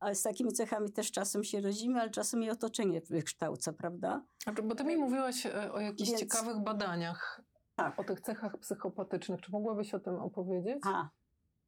Ale 0.00 0.14
z 0.14 0.22
takimi 0.22 0.52
cechami 0.52 0.92
też 0.92 1.10
czasem 1.12 1.44
się 1.44 1.60
rodzimy, 1.60 2.00
ale 2.00 2.10
czasem 2.10 2.42
i 2.42 2.50
otoczenie 2.50 3.00
wykształca, 3.00 3.72
prawda? 3.72 4.22
A 4.46 4.52
Bo 4.62 4.74
ty 4.74 4.84
mi 4.84 4.96
mówiłaś 4.96 5.46
e, 5.46 5.72
o 5.72 5.80
jakichś 5.80 6.10
Więc- 6.10 6.20
ciekawych 6.20 6.58
badaniach, 6.58 7.40
Tak. 7.76 8.00
o 8.00 8.04
tych 8.04 8.20
cechach 8.20 8.58
psychopatycznych. 8.58 9.40
Czy 9.40 9.52
mogłabyś 9.52 9.94
o 9.94 10.00
tym 10.00 10.14
opowiedzieć? 10.14 10.78
A, 10.86 11.08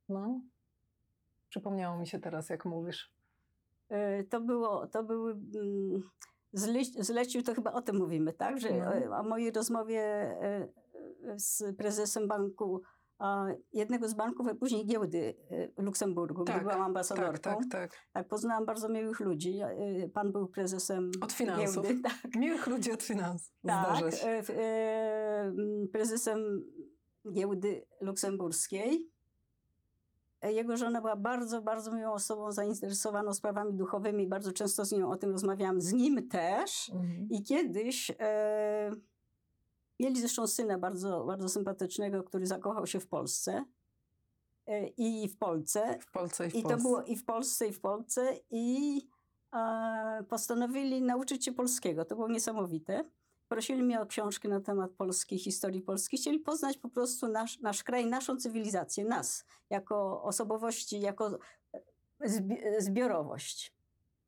No. 0.08 0.40
Przypomniało 1.48 1.98
mi 1.98 2.06
się 2.06 2.18
teraz, 2.20 2.48
jak 2.48 2.64
mówisz. 2.64 3.12
E, 3.88 4.24
To 4.24 4.40
było, 4.40 4.86
to 4.86 5.02
były, 5.02 5.32
mm, 5.32 6.10
zle- 6.54 7.02
zlecił, 7.04 7.42
to 7.42 7.54
chyba 7.54 7.72
o 7.72 7.82
tym 7.82 7.96
mówimy, 7.96 8.32
tak? 8.32 8.60
Że 8.60 8.70
No. 8.70 8.94
e, 8.94 9.10
o 9.10 9.22
mojej 9.22 9.50
rozmowie 9.50 10.02
z 11.36 11.76
prezesem 11.76 12.28
banku, 12.28 12.82
jednego 13.72 14.08
z 14.08 14.14
banków, 14.14 14.48
a 14.48 14.54
później 14.54 14.86
giełdy 14.86 15.34
e, 15.50 15.68
w 15.68 15.84
Luksemburgu, 15.84 16.44
Tak, 16.44 16.56
gdzie 16.56 16.62
byłam 16.62 16.78
Tak, 16.78 16.86
ambasadorką. 16.86 17.50
tak, 17.50 17.58
tak. 17.70 17.90
Tak, 18.12 18.28
poznałam 18.28 18.66
bardzo 18.66 18.88
miłych 18.88 19.20
ludzi. 19.20 19.60
E, 19.60 20.08
Pan 20.08 20.32
był 20.32 20.48
prezesem 20.48 21.10
Od 21.20 21.32
finansów. 21.32 21.84
giełdy. 21.84 22.00
Tak, 22.22 22.34
Miłych 22.36 22.66
ludzi 22.66 22.92
od 22.92 23.02
finansów. 23.02 23.52
tak 23.66 24.02
e, 24.24 24.42
e, 24.56 25.52
prezesem 25.92 26.62
giełdy 27.32 27.86
luksemburskiej. 28.00 29.10
E, 30.40 30.52
Jego 30.52 30.76
żona 30.76 31.00
była 31.00 31.16
bardzo, 31.16 31.62
bardzo 31.62 31.92
miłą 31.94 32.12
osobą 32.12 32.52
zainteresowaną 32.52 33.32
sprawami 33.34 33.74
duchowymi. 33.74 34.28
Bardzo 34.28 34.52
często 34.52 34.84
z 34.84 34.92
nią 34.92 35.10
o 35.10 35.16
tym 35.16 35.30
rozmawiałam. 35.30 35.80
Z 35.80 35.92
nim 35.92 36.28
też. 36.28 36.90
Mhm. 36.94 37.28
I 37.30 37.42
kiedyś 37.42 38.10
e, 38.20 38.90
mieli 40.02 40.20
zresztą 40.20 40.46
syna 40.46 40.78
bardzo, 40.78 41.24
bardzo 41.24 41.48
sympatycznego, 41.48 42.22
który 42.22 42.46
zakochał 42.46 42.86
się 42.86 43.00
w 43.00 43.06
Polsce. 43.06 43.64
E, 44.66 44.86
I 44.86 45.28
w 45.28 45.36
Polsce. 45.38 45.98
W 46.00 46.10
Polsce 46.10 46.46
i 46.46 46.50
w 46.50 46.54
I 46.54 46.62
to 46.62 46.76
było 46.76 47.02
i 47.02 47.16
w 47.16 47.24
Polsce, 47.24 47.66
i 47.68 47.72
w 47.72 47.80
Polsce. 47.80 48.34
I 48.50 49.00
e, 49.54 50.24
postanowili 50.28 51.02
nauczyć 51.02 51.44
się 51.44 51.52
polskiego. 51.52 52.04
To 52.04 52.14
było 52.14 52.28
niesamowite. 52.28 53.04
Prosili 53.48 53.82
mnie 53.82 54.00
o 54.00 54.06
książkę 54.06 54.48
na 54.48 54.60
temat 54.60 54.90
Polski, 54.90 55.38
historii 55.38 55.82
Polski. 55.82 56.16
Chcieli 56.16 56.38
poznać 56.38 56.76
po 56.78 56.88
prostu 56.88 57.28
nasz, 57.28 57.60
nasz 57.60 57.84
kraj, 57.84 58.06
naszą 58.06 58.36
cywilizację, 58.36 59.04
nas, 59.04 59.44
jako 59.70 60.22
osobowości, 60.22 61.00
jako 61.00 61.38
zbi- 62.20 62.62
zbiorowość. 62.78 63.74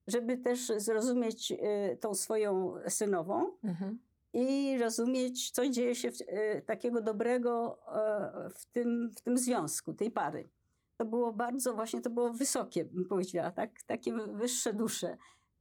Żeby 0.07 0.39
też 0.39 0.73
zrozumieć 0.77 1.53
e, 1.53 1.97
tą 1.97 2.15
swoją 2.15 2.75
synową, 2.89 3.53
Mhm. 3.65 3.99
I 4.35 4.79
rozumieć, 4.79 5.51
co 5.51 5.69
dzieje 5.69 5.95
się 5.95 6.13
w, 6.13 6.17
e, 6.27 6.63
takiego 6.63 7.01
dobrego 7.01 7.79
e, 7.89 8.51
w, 8.51 8.67
tym, 8.67 9.11
w 9.17 9.21
tym 9.21 9.39
związku, 9.39 9.93
tej 9.93 10.11
pary. 10.11 10.49
To 10.97 11.05
było 11.05 11.33
bardzo, 11.33 11.75
właśnie 11.75 12.01
to 12.01 12.11
było 12.11 12.33
wysokie, 12.33 12.85
bym 12.85 13.05
powiedziała, 13.05 13.51
tak? 13.51 13.83
takie 13.87 14.13
wyższe 14.13 14.73
dusze. 14.73 15.17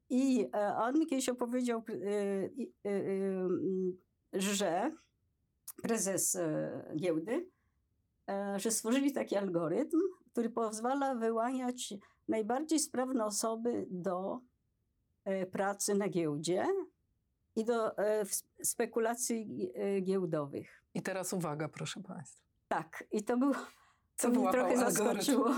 I 0.10 0.50
e, 0.56 0.76
on 0.76 1.00
mi 1.00 1.08
kiedyś 1.08 1.30
opowiedział, 1.30 1.84
że 4.34 4.92
prezes 5.84 6.38
giełdy, 6.96 7.50
że 8.56 8.72
stworzyli 8.72 9.12
taki 9.12 9.36
algorytm, 9.36 9.98
który 10.32 10.50
pozwala 10.50 11.16
wyłaniać 11.16 11.94
najbardziej 12.28 12.80
sprawne 12.80 13.26
osoby 13.26 13.88
do 13.90 14.40
pracy 15.52 15.96
na 15.96 16.10
giełdzie 16.10 16.68
i 17.56 17.66
do 17.66 17.98
e, 17.98 18.26
spekulacji 18.64 19.72
e, 19.76 20.02
giełdowych. 20.02 20.84
I 20.94 21.02
teraz 21.02 21.34
uwaga, 21.34 21.68
proszę 21.68 22.02
Państwa. 22.04 22.44
Tak, 22.68 23.04
i 23.12 23.24
to 23.24 23.38
było, 23.38 23.54
Co 24.16 24.32
to 24.32 24.40
mnie 24.40 24.52
trochę 24.52 24.78
zaskoczyło. 24.78 25.52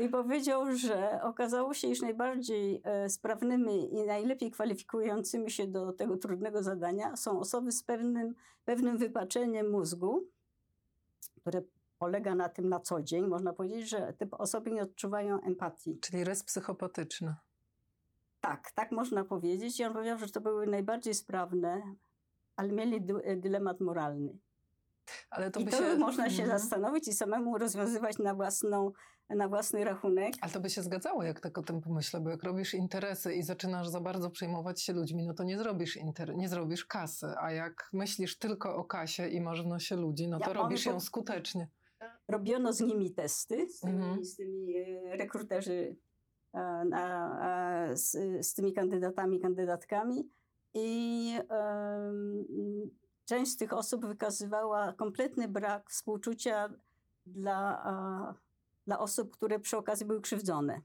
I 0.00 0.08
powiedział, 0.08 0.76
że 0.76 1.22
okazało 1.22 1.74
się, 1.74 1.88
iż 1.88 2.00
najbardziej 2.00 2.80
e, 2.84 3.08
sprawnymi 3.08 3.94
i 3.94 4.02
najlepiej 4.02 4.50
kwalifikującymi 4.50 5.50
się 5.50 5.66
do 5.66 5.92
tego 5.92 6.16
trudnego 6.16 6.62
zadania 6.62 7.16
są 7.16 7.40
osoby 7.40 7.72
z 7.72 7.82
pewnym, 7.82 8.34
pewnym 8.64 8.98
wypaczeniem 8.98 9.70
mózgu, 9.70 10.26
które 11.40 11.62
polega 11.98 12.34
na 12.34 12.48
tym 12.48 12.68
na 12.68 12.80
co 12.80 13.02
dzień. 13.02 13.26
Można 13.26 13.52
powiedzieć, 13.52 13.88
że 13.88 14.12
te 14.18 14.30
osoby 14.30 14.70
nie 14.70 14.82
odczuwają 14.82 15.40
empatii. 15.40 15.98
Czyli 16.00 16.24
rys 16.24 16.42
psychopatyczny. 16.42 17.34
Tak, 18.40 18.70
tak 18.74 18.92
można 18.92 19.24
powiedzieć. 19.24 19.80
I 19.80 19.84
on 19.84 19.92
powiedział, 19.92 20.18
że 20.18 20.28
to 20.28 20.40
były 20.40 20.66
najbardziej 20.66 21.14
sprawne, 21.14 21.82
ale 22.56 22.72
mieli 22.72 23.00
dy- 23.02 23.36
dylemat 23.36 23.80
moralny. 23.80 24.38
Ale 25.30 25.50
to 25.50 25.60
I 25.60 25.64
by 25.64 25.70
to 25.70 25.76
się... 25.76 25.96
można 25.96 26.30
się 26.30 26.42
Mhm. 26.42 26.58
zastanowić 26.58 27.08
i 27.08 27.12
samemu 27.12 27.58
rozwiązywać 27.58 28.18
na, 28.18 28.34
własną, 28.34 28.92
na 29.28 29.48
własny 29.48 29.84
rachunek. 29.84 30.34
Ale 30.40 30.52
to 30.52 30.60
by 30.60 30.70
się 30.70 30.82
zgadzało, 30.82 31.22
jak 31.22 31.40
tak 31.40 31.58
o 31.58 31.62
tym 31.62 31.80
pomyślę, 31.80 32.20
bo 32.20 32.30
jak 32.30 32.42
robisz 32.42 32.74
interesy 32.74 33.34
i 33.34 33.42
zaczynasz 33.42 33.88
za 33.88 34.00
bardzo 34.00 34.30
przejmować 34.30 34.82
się 34.82 34.92
ludźmi, 34.92 35.26
no 35.26 35.34
to 35.34 35.44
nie 35.44 35.58
zrobisz, 35.58 35.96
inter... 35.96 36.36
nie 36.36 36.48
zrobisz 36.48 36.84
kasy. 36.84 37.26
A 37.40 37.52
jak 37.52 37.88
myślisz 37.92 38.38
tylko 38.38 38.76
o 38.76 38.84
kasie 38.84 39.28
i 39.28 39.40
masz 39.40 39.62
w 39.62 39.66
nosie 39.66 39.96
ludzi, 39.96 40.28
no 40.28 40.38
to 40.38 40.46
Ja 40.46 40.52
robisz 40.52 40.84
po- 40.84 40.90
ją 40.90 41.00
skutecznie. 41.00 41.68
Robiono 42.28 42.72
z 42.72 42.80
nimi 42.80 43.14
testy, 43.14 43.68
z 43.70 43.80
tymi, 43.80 43.94
Mhm. 44.04 44.24
z 44.24 44.36
tymi 44.36 44.76
e, 44.76 45.16
rekruterzy, 45.16 45.96
e, 46.00 46.07
na, 46.84 47.88
e, 47.90 47.96
z, 47.96 48.10
z 48.46 48.54
tymi 48.54 48.72
kandydatami, 48.72 49.40
kandydatkami 49.40 50.30
i 50.74 51.34
em, 51.48 52.46
część 53.24 53.52
z 53.52 53.56
tych 53.56 53.72
osób 53.72 54.06
wykazywała 54.06 54.92
kompletny 54.92 55.48
brak 55.48 55.90
współczucia 55.90 56.68
dla, 57.26 58.34
dla 58.86 58.98
osób, 58.98 59.30
które 59.30 59.58
przy 59.58 59.76
okazji 59.76 60.06
były 60.06 60.20
krzywdzone. 60.20 60.80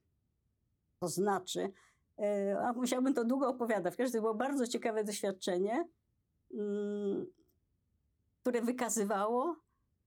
To 1.00 1.08
znaczy, 1.08 1.72
e, 2.20 2.60
a 2.60 2.74
musiałbym 2.74 3.14
to 3.14 3.24
długo 3.24 3.48
opowiadać, 3.48 3.94
w 3.94 3.98
każdym 3.98 4.22
było 4.22 4.34
bardzo 4.34 4.68
ciekawe 4.68 5.04
doświadczenie, 5.04 5.88
mm, 6.54 7.26
które 8.42 8.62
wykazywało, 8.62 9.56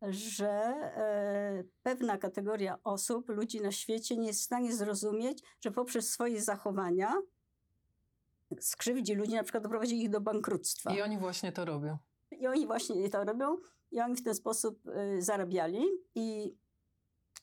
że 0.03 0.50
e, 0.50 1.65
pewna 1.83 2.19
kategoria 2.19 2.79
osób, 2.85 3.29
ludzi 3.29 3.61
na 3.61 3.73
świecie 3.73 4.17
nie 4.17 4.26
jest 4.26 4.41
w 4.41 4.45
stanie 4.45 4.73
zrozumieć, 4.73 5.43
że 5.61 5.71
poprzez 5.71 6.11
swoje 6.11 6.43
zachowania 6.43 7.15
skrzywdzi 8.61 9.15
ludzi, 9.15 9.35
na 9.35 9.43
przykład 9.43 9.62
doprowadzi 9.62 10.03
ich 10.03 10.11
do 10.11 10.21
bankructwa. 10.21 10.95
I 10.95 11.03
oni 11.03 11.19
właśnie 11.19 11.53
to 11.53 11.65
robią. 11.65 11.99
I 12.31 12.47
oni 12.47 12.67
właśnie 12.67 13.09
to 13.11 13.25
robią 13.25 13.57
i 13.93 14.00
oni 14.00 14.17
w 14.17 14.23
ten 14.23 14.35
sposób 14.35 14.87
y, 14.87 15.23
zarabiali 15.23 15.85
i 16.15 16.57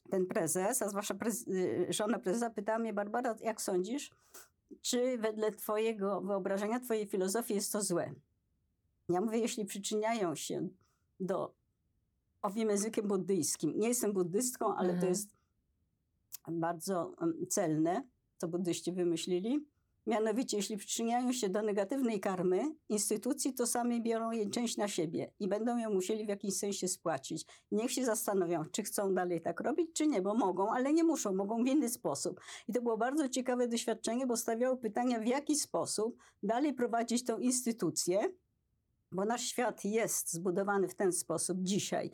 ten 0.10 0.26
prezes, 0.26 0.82
a 0.82 0.90
zwłaszcza 0.90 1.14
prez, 1.14 1.48
y, 1.48 1.88
żona 1.90 2.20
prezesa 2.20 2.50
pytała 2.50 2.80
mnie, 2.80 2.94
Barbara, 2.94 3.36
jak 3.42 3.62
sądzisz, 3.62 4.12
czy 4.82 5.18
wedle 5.18 5.52
twojego 5.52 6.22
wyobrażenia, 6.22 6.80
twojej 6.80 7.08
filozofii 7.08 7.54
jest 7.54 7.72
to 7.72 7.82
złe? 7.82 8.14
Ja 9.10 9.22
mówię, 9.22 9.40
jeśli 9.40 9.66
przyczyniają 9.66 10.36
się 10.36 10.68
do, 11.20 11.54
powiem 12.44 12.70
językiem 12.70 13.08
buddyjskim, 13.08 13.80
nie 13.80 13.88
jestem 13.88 14.14
buddystką, 14.14 14.76
ale 14.76 14.90
to 14.90 14.94
Mhm. 14.94 15.10
jest 15.10 15.30
bardzo 16.52 17.16
celne, 17.50 18.04
co 18.38 18.48
buddyści 18.48 18.92
wymyślili. 18.92 19.66
Mianowicie, 20.08 20.58
jeśli 20.58 20.78
przyczyniają 20.78 21.32
się 21.34 21.50
do 21.50 21.62
negatywnej 21.62 22.20
karmy 22.20 22.76
instytucji, 22.90 23.54
to 23.54 23.68
sami 23.68 24.02
biorą 24.02 24.32
jej 24.32 24.50
część 24.50 24.78
na 24.78 24.88
siebie 24.88 25.32
i 25.40 25.48
będą 25.48 25.78
ją 25.78 25.90
musieli 25.94 26.26
w 26.26 26.30
jakimś 26.30 26.54
sensie 26.58 26.88
spłacić. 26.88 27.46
Niech 27.72 27.92
się 27.92 28.06
zastanowią, 28.06 28.64
czy 28.72 28.84
chcą 28.84 29.14
dalej 29.14 29.42
tak 29.42 29.60
robić, 29.60 29.90
czy 29.94 30.08
nie, 30.08 30.22
bo 30.22 30.34
mogą, 30.34 30.72
ale 30.72 30.94
nie 30.94 31.04
muszą, 31.04 31.36
mogą 31.36 31.64
w 31.64 31.68
inny 31.68 31.90
sposób. 31.90 32.40
I 32.68 32.74
to 32.74 32.82
było 32.82 32.98
bardzo 32.98 33.30
ciekawe 33.30 33.68
doświadczenie, 33.68 34.28
bo 34.28 34.38
stawiało 34.38 34.78
pytania, 34.78 35.20
w 35.20 35.26
jaki 35.26 35.56
sposób 35.56 36.18
dalej 36.44 36.74
prowadzić 36.74 37.26
tą 37.26 37.38
instytucję, 37.38 38.20
bo 39.12 39.26
nasz 39.26 39.42
świat 39.44 39.86
jest 39.86 40.34
zbudowany 40.34 40.88
w 40.88 40.96
ten 40.96 41.14
sposób 41.14 41.58
dzisiaj, 41.62 42.12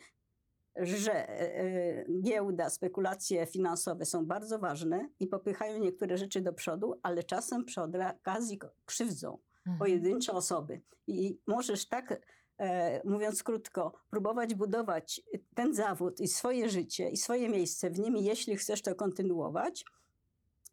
że 0.76 1.28
e, 1.28 1.56
e, 1.60 2.04
giełda, 2.22 2.70
spekulacje 2.70 3.46
finansowe 3.46 4.04
są 4.04 4.26
bardzo 4.26 4.58
ważne 4.58 5.08
i 5.20 5.26
popychają 5.26 5.78
niektóre 5.78 6.18
rzeczy 6.18 6.40
do 6.40 6.52
przodu, 6.52 6.94
ale 7.02 7.24
czasem 7.24 7.64
przy 7.64 7.80
okazji 7.82 8.58
krzywdzą 8.86 9.38
Mhm. 9.66 9.78
pojedyncze 9.78 10.32
osoby. 10.32 10.80
I 11.06 11.38
możesz 11.46 11.88
tak, 11.88 12.20
e, 12.58 13.08
mówiąc 13.08 13.42
krótko, 13.42 13.92
próbować 14.10 14.54
budować 14.54 15.20
ten 15.54 15.74
zawód 15.74 16.20
i 16.20 16.28
swoje 16.28 16.68
życie 16.68 17.08
i 17.08 17.16
swoje 17.16 17.48
miejsce 17.48 17.90
w 17.90 17.98
nim, 17.98 18.16
jeśli 18.16 18.56
chcesz 18.56 18.82
to 18.82 18.94
kontynuować, 18.94 19.84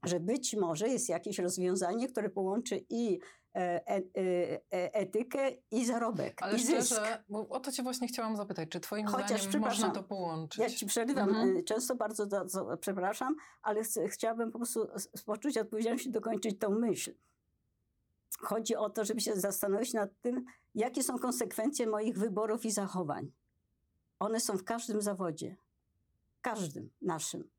że 0.03 0.19
być 0.19 0.55
może 0.55 0.89
jest 0.89 1.09
jakieś 1.09 1.39
rozwiązanie, 1.39 2.07
które 2.07 2.29
połączy 2.29 2.85
i 2.89 3.19
etykę 4.93 5.51
i 5.71 5.85
zarobek, 5.85 6.41
Ale 6.43 6.55
i 6.57 6.59
zysk. 6.65 6.85
szczerze, 6.85 7.23
bo 7.29 7.49
o 7.49 7.59
to 7.59 7.71
cię 7.71 7.83
właśnie 7.83 8.07
chciałam 8.07 8.37
zapytać, 8.37 8.69
czy 8.69 8.79
twoim 8.79 9.07
Chociaż, 9.07 9.41
zdaniem 9.43 9.61
można 9.61 9.89
to 9.89 10.03
połączyć? 10.03 10.59
Ja 10.61 10.69
ci 10.69 10.85
przerywam, 10.85 11.29
Mhm. 11.29 11.63
często 11.63 11.95
bardzo, 11.95 12.27
bardzo 12.27 12.77
przepraszam, 12.77 13.35
ale 13.61 13.83
chcę, 13.83 14.07
chciałabym 14.07 14.51
po 14.51 14.57
prostu 14.59 14.87
z- 14.95 15.23
poczucia 15.23 15.61
odpowiedzialności 15.61 16.11
dokończyć 16.11 16.59
tą 16.59 16.69
myśl. 16.69 17.13
Chodzi 18.39 18.75
o 18.75 18.89
to, 18.89 19.05
żeby 19.05 19.21
się 19.21 19.35
zastanowić 19.35 19.93
nad 19.93 20.09
tym, 20.21 20.45
jakie 20.75 21.03
są 21.03 21.19
konsekwencje 21.19 21.87
moich 21.87 22.17
wyborów 22.17 22.65
i 22.65 22.71
zachowań. 22.71 23.31
One 24.19 24.39
są 24.39 24.57
w 24.57 24.63
każdym 24.63 25.01
zawodzie. 25.01 25.55
W 26.37 26.41
każdym 26.41 26.89
naszym. 27.01 27.49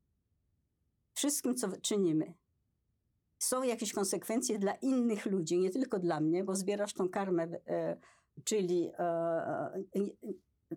Wszystkim, 1.14 1.54
co 1.54 1.68
czynimy. 1.82 2.34
Są 3.38 3.62
jakieś 3.62 3.92
konsekwencje 3.92 4.58
dla 4.58 4.74
innych 4.74 5.26
ludzi, 5.26 5.58
nie 5.58 5.70
tylko 5.70 5.98
dla 5.98 6.20
mnie, 6.20 6.44
bo 6.44 6.54
zbierasz 6.54 6.92
tą 6.92 7.08
karmę, 7.08 7.42
e, 7.66 7.96
czyli 8.44 8.90
e, 8.98 9.02
e, 9.02 9.82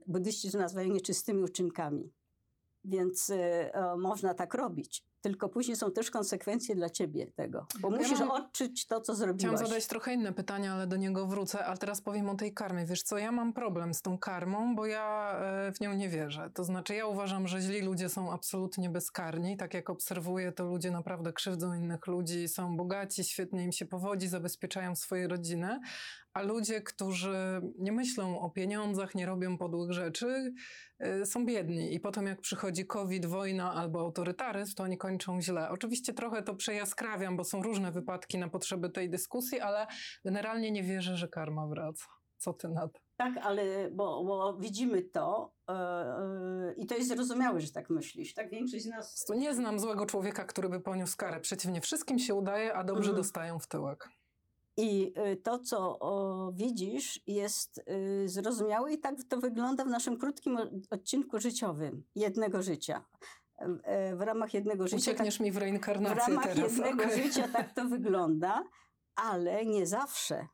buddyści 0.08 0.52
to 0.52 0.58
nazywają 0.58 0.93
nieczystymi 0.93 1.43
uczynkami. 1.43 2.12
Więc 2.84 3.32
można 3.97 4.34
tak 4.34 4.54
robić. 4.54 5.06
Tylko 5.21 5.49
później 5.49 5.77
są 5.77 5.91
też 5.91 6.12
konsekwencje 6.12 6.75
dla 6.75 6.89
ciebie 6.89 7.27
tego. 7.27 7.65
Bo 7.79 7.91
Ja 7.91 7.97
musisz 7.97 8.19
mam- 8.19 8.31
odczuć 8.31 8.86
to, 8.86 9.01
co 9.01 9.13
Chciałam 9.13 9.17
zrobiłaś. 9.38 9.60
zadać 9.60 9.88
trochę 9.88 10.13
inne 10.13 10.34
pytanie, 10.34 10.71
ale 10.71 10.88
do 10.88 10.97
niego 10.97 11.27
wrócę, 11.27 11.65
ale 11.65 11.77
teraz 11.77 12.01
powiem 12.01 12.29
o 12.29 12.36
tej 12.36 12.53
karmie. 12.53 12.86
Wiesz 12.86 13.03
co, 13.03 13.17
ja 13.17 13.31
mam 13.31 13.53
problem 13.53 13.93
z 13.93 14.01
tą 14.01 14.17
karmą, 14.17 14.75
bo 14.75 14.86
ja 14.86 15.36
e, 15.39 15.71
w 15.71 15.79
nią 15.81 15.93
nie 15.93 16.10
wierzę. 16.10 16.49
To 16.53 16.63
znaczy 16.63 16.95
ja 16.95 17.05
uważam, 17.05 17.47
że 17.47 17.62
źli 17.62 17.81
ludzie 17.81 18.10
są 18.10 18.31
absolutnie 18.31 18.89
bezkarni. 18.89 19.57
Tak 19.57 19.73
jak 19.73 19.89
obserwuję, 19.89 20.51
to 20.51 20.65
ludzie 20.65 20.91
naprawdę 20.91 21.34
krzywdzą 21.34 21.73
innych 21.73 22.07
ludzi, 22.07 22.47
są 22.47 22.77
bogaci, 22.77 23.23
świetnie 23.23 23.63
im 23.63 23.71
się 23.71 23.86
powodzi, 23.86 24.27
zabezpieczają 24.27 24.95
swoje 24.95 25.27
rodziny, 25.27 25.79
a 26.33 26.41
ludzie, 26.41 26.81
którzy 26.81 27.61
nie 27.79 27.91
myślą 27.91 28.39
o 28.39 28.49
pieniądzach, 28.49 29.15
nie 29.15 29.25
robią 29.25 29.57
podłych 29.57 29.91
rzeczy, 29.91 30.53
e, 30.99 31.25
są 31.25 31.45
biedni. 31.45 31.93
I 31.93 31.99
potem 31.99 32.25
jak 32.25 32.41
przychodzi 32.41 32.85
COVID, 32.85 33.25
wojna 33.25 33.73
albo 33.73 33.99
autorytaryzm, 33.99 34.75
to 34.75 34.83
oni 34.83 34.97
kończą 34.97 35.41
źle. 35.41 35.69
Oczywiście 35.69 36.13
trochę 36.13 36.43
to 36.43 36.55
przejaskrawiam, 36.55 37.37
bo 37.37 37.43
są 37.43 37.63
różne 37.63 37.91
wypadki 37.91 38.37
na 38.37 38.49
potrzeby 38.49 38.89
tej 38.89 39.09
dyskusji, 39.09 39.59
ale 39.59 39.87
generalnie 40.25 40.71
nie 40.71 40.83
wierzę, 40.83 41.17
że 41.17 41.27
karma 41.27 41.67
wraca. 41.67 42.05
Co 42.37 42.53
ty 42.53 42.69
na 42.69 42.87
to? 42.87 42.99
Tak, 43.17 43.33
ale 43.41 43.91
bo, 43.91 44.23
bo 44.23 44.57
widzimy 44.59 45.01
to 45.01 45.53
e, 45.69 46.73
i 46.77 46.85
to 46.85 46.95
jest 46.95 47.09
zrozumiałe, 47.09 47.61
że 47.61 47.71
tak 47.71 47.89
myślisz. 47.89 48.33
Tak 48.33 48.49
większość 48.49 48.83
z 48.83 48.87
nas... 48.87 49.25
Nie 49.35 49.53
znam 49.53 49.79
złego 49.79 50.05
człowieka, 50.05 50.45
który 50.45 50.69
by 50.69 50.79
poniósł 50.79 51.17
karę. 51.17 51.39
Przeciwnie, 51.39 51.81
wszystkim 51.81 52.19
się 52.19 52.35
udaje, 52.35 52.73
a 52.73 52.83
dobrze 52.83 53.09
Mhm. 53.09 53.17
dostają 53.17 53.59
w 53.59 53.67
tyłek. 53.67 54.07
I 54.83 55.13
y, 55.31 55.35
to, 55.37 55.59
co 55.59 55.99
o, 55.99 56.51
widzisz, 56.55 57.19
jest 57.27 57.77
y, 58.23 58.29
zrozumiałe 58.29 58.93
i 58.93 58.99
tak 58.99 59.15
to 59.29 59.37
wygląda 59.37 59.85
w 59.85 59.87
naszym 59.87 60.17
krótkim 60.17 60.57
odcinku 60.89 61.39
życiowym 61.39 62.03
jednego 62.15 62.61
życia. 62.63 63.05
E, 63.83 64.15
W 64.15 64.21
ramach 64.21 64.53
jednego 64.53 64.87
życia. 64.87 64.97
tak- 64.97 65.03
Uciekniesz 65.15 65.39
mi 65.39 65.51
w 65.51 65.55
w 65.55 65.57
reinkarnację 65.57 66.15
ramach 66.27 66.43
teraz. 66.45 66.57
jednego 66.77 67.03
okej. 67.03 67.23
życia 67.23 67.47
tak 67.47 67.73
to 67.73 67.85
wygląda, 67.95 68.63
ale 69.15 69.65
nie 69.65 69.87
zawsze. 69.87 70.47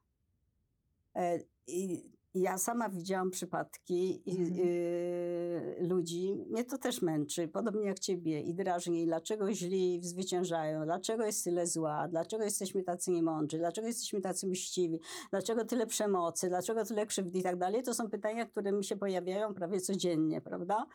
E, 1.15 1.39
I 1.67 2.11
ja 2.41 2.57
sama 2.57 2.89
widziałam 2.89 3.31
przypadki 3.31 4.21
Mhm. 4.27 4.59
y, 4.59 5.77
ludzi, 5.79 6.45
mnie 6.49 6.63
to 6.63 6.77
też 6.77 7.01
męczy, 7.01 7.47
podobnie 7.47 7.85
jak 7.85 7.99
ciebie, 7.99 8.41
i 8.41 8.53
drażni, 8.53 9.05
dlaczego 9.05 9.53
źli 9.53 9.99
zwyciężają, 10.03 10.85
dlaczego 10.85 11.25
jest 11.25 11.43
tyle 11.43 11.67
zła, 11.67 12.07
dlaczego 12.07 12.43
jesteśmy 12.43 12.83
tacy 12.83 13.11
niemądrzy, 13.11 13.57
dlaczego 13.57 13.87
jesteśmy 13.87 14.21
tacy 14.21 14.47
mściwi, 14.47 14.99
dlaczego 15.29 15.65
tyle 15.65 15.87
przemocy, 15.87 16.49
dlaczego 16.49 16.85
tyle 16.85 17.05
krzywdy 17.05 17.39
i 17.39 17.43
tak 17.43 17.57
dalej. 17.57 17.83
To 17.83 17.93
są 17.93 18.09
pytania, 18.09 18.45
które 18.45 18.71
mi 18.71 18.83
się 18.83 18.95
pojawiają 18.95 19.53
prawie 19.53 19.81
codziennie, 19.81 20.41
prawda? 20.41 20.85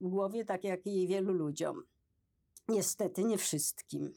W 0.00 0.08
głowie, 0.08 0.44
tak 0.44 0.64
jak 0.64 0.86
i 0.86 1.08
wielu 1.08 1.32
ludziom. 1.32 1.82
Niestety 2.68 3.24
nie 3.24 3.38
wszystkim. 3.38 4.12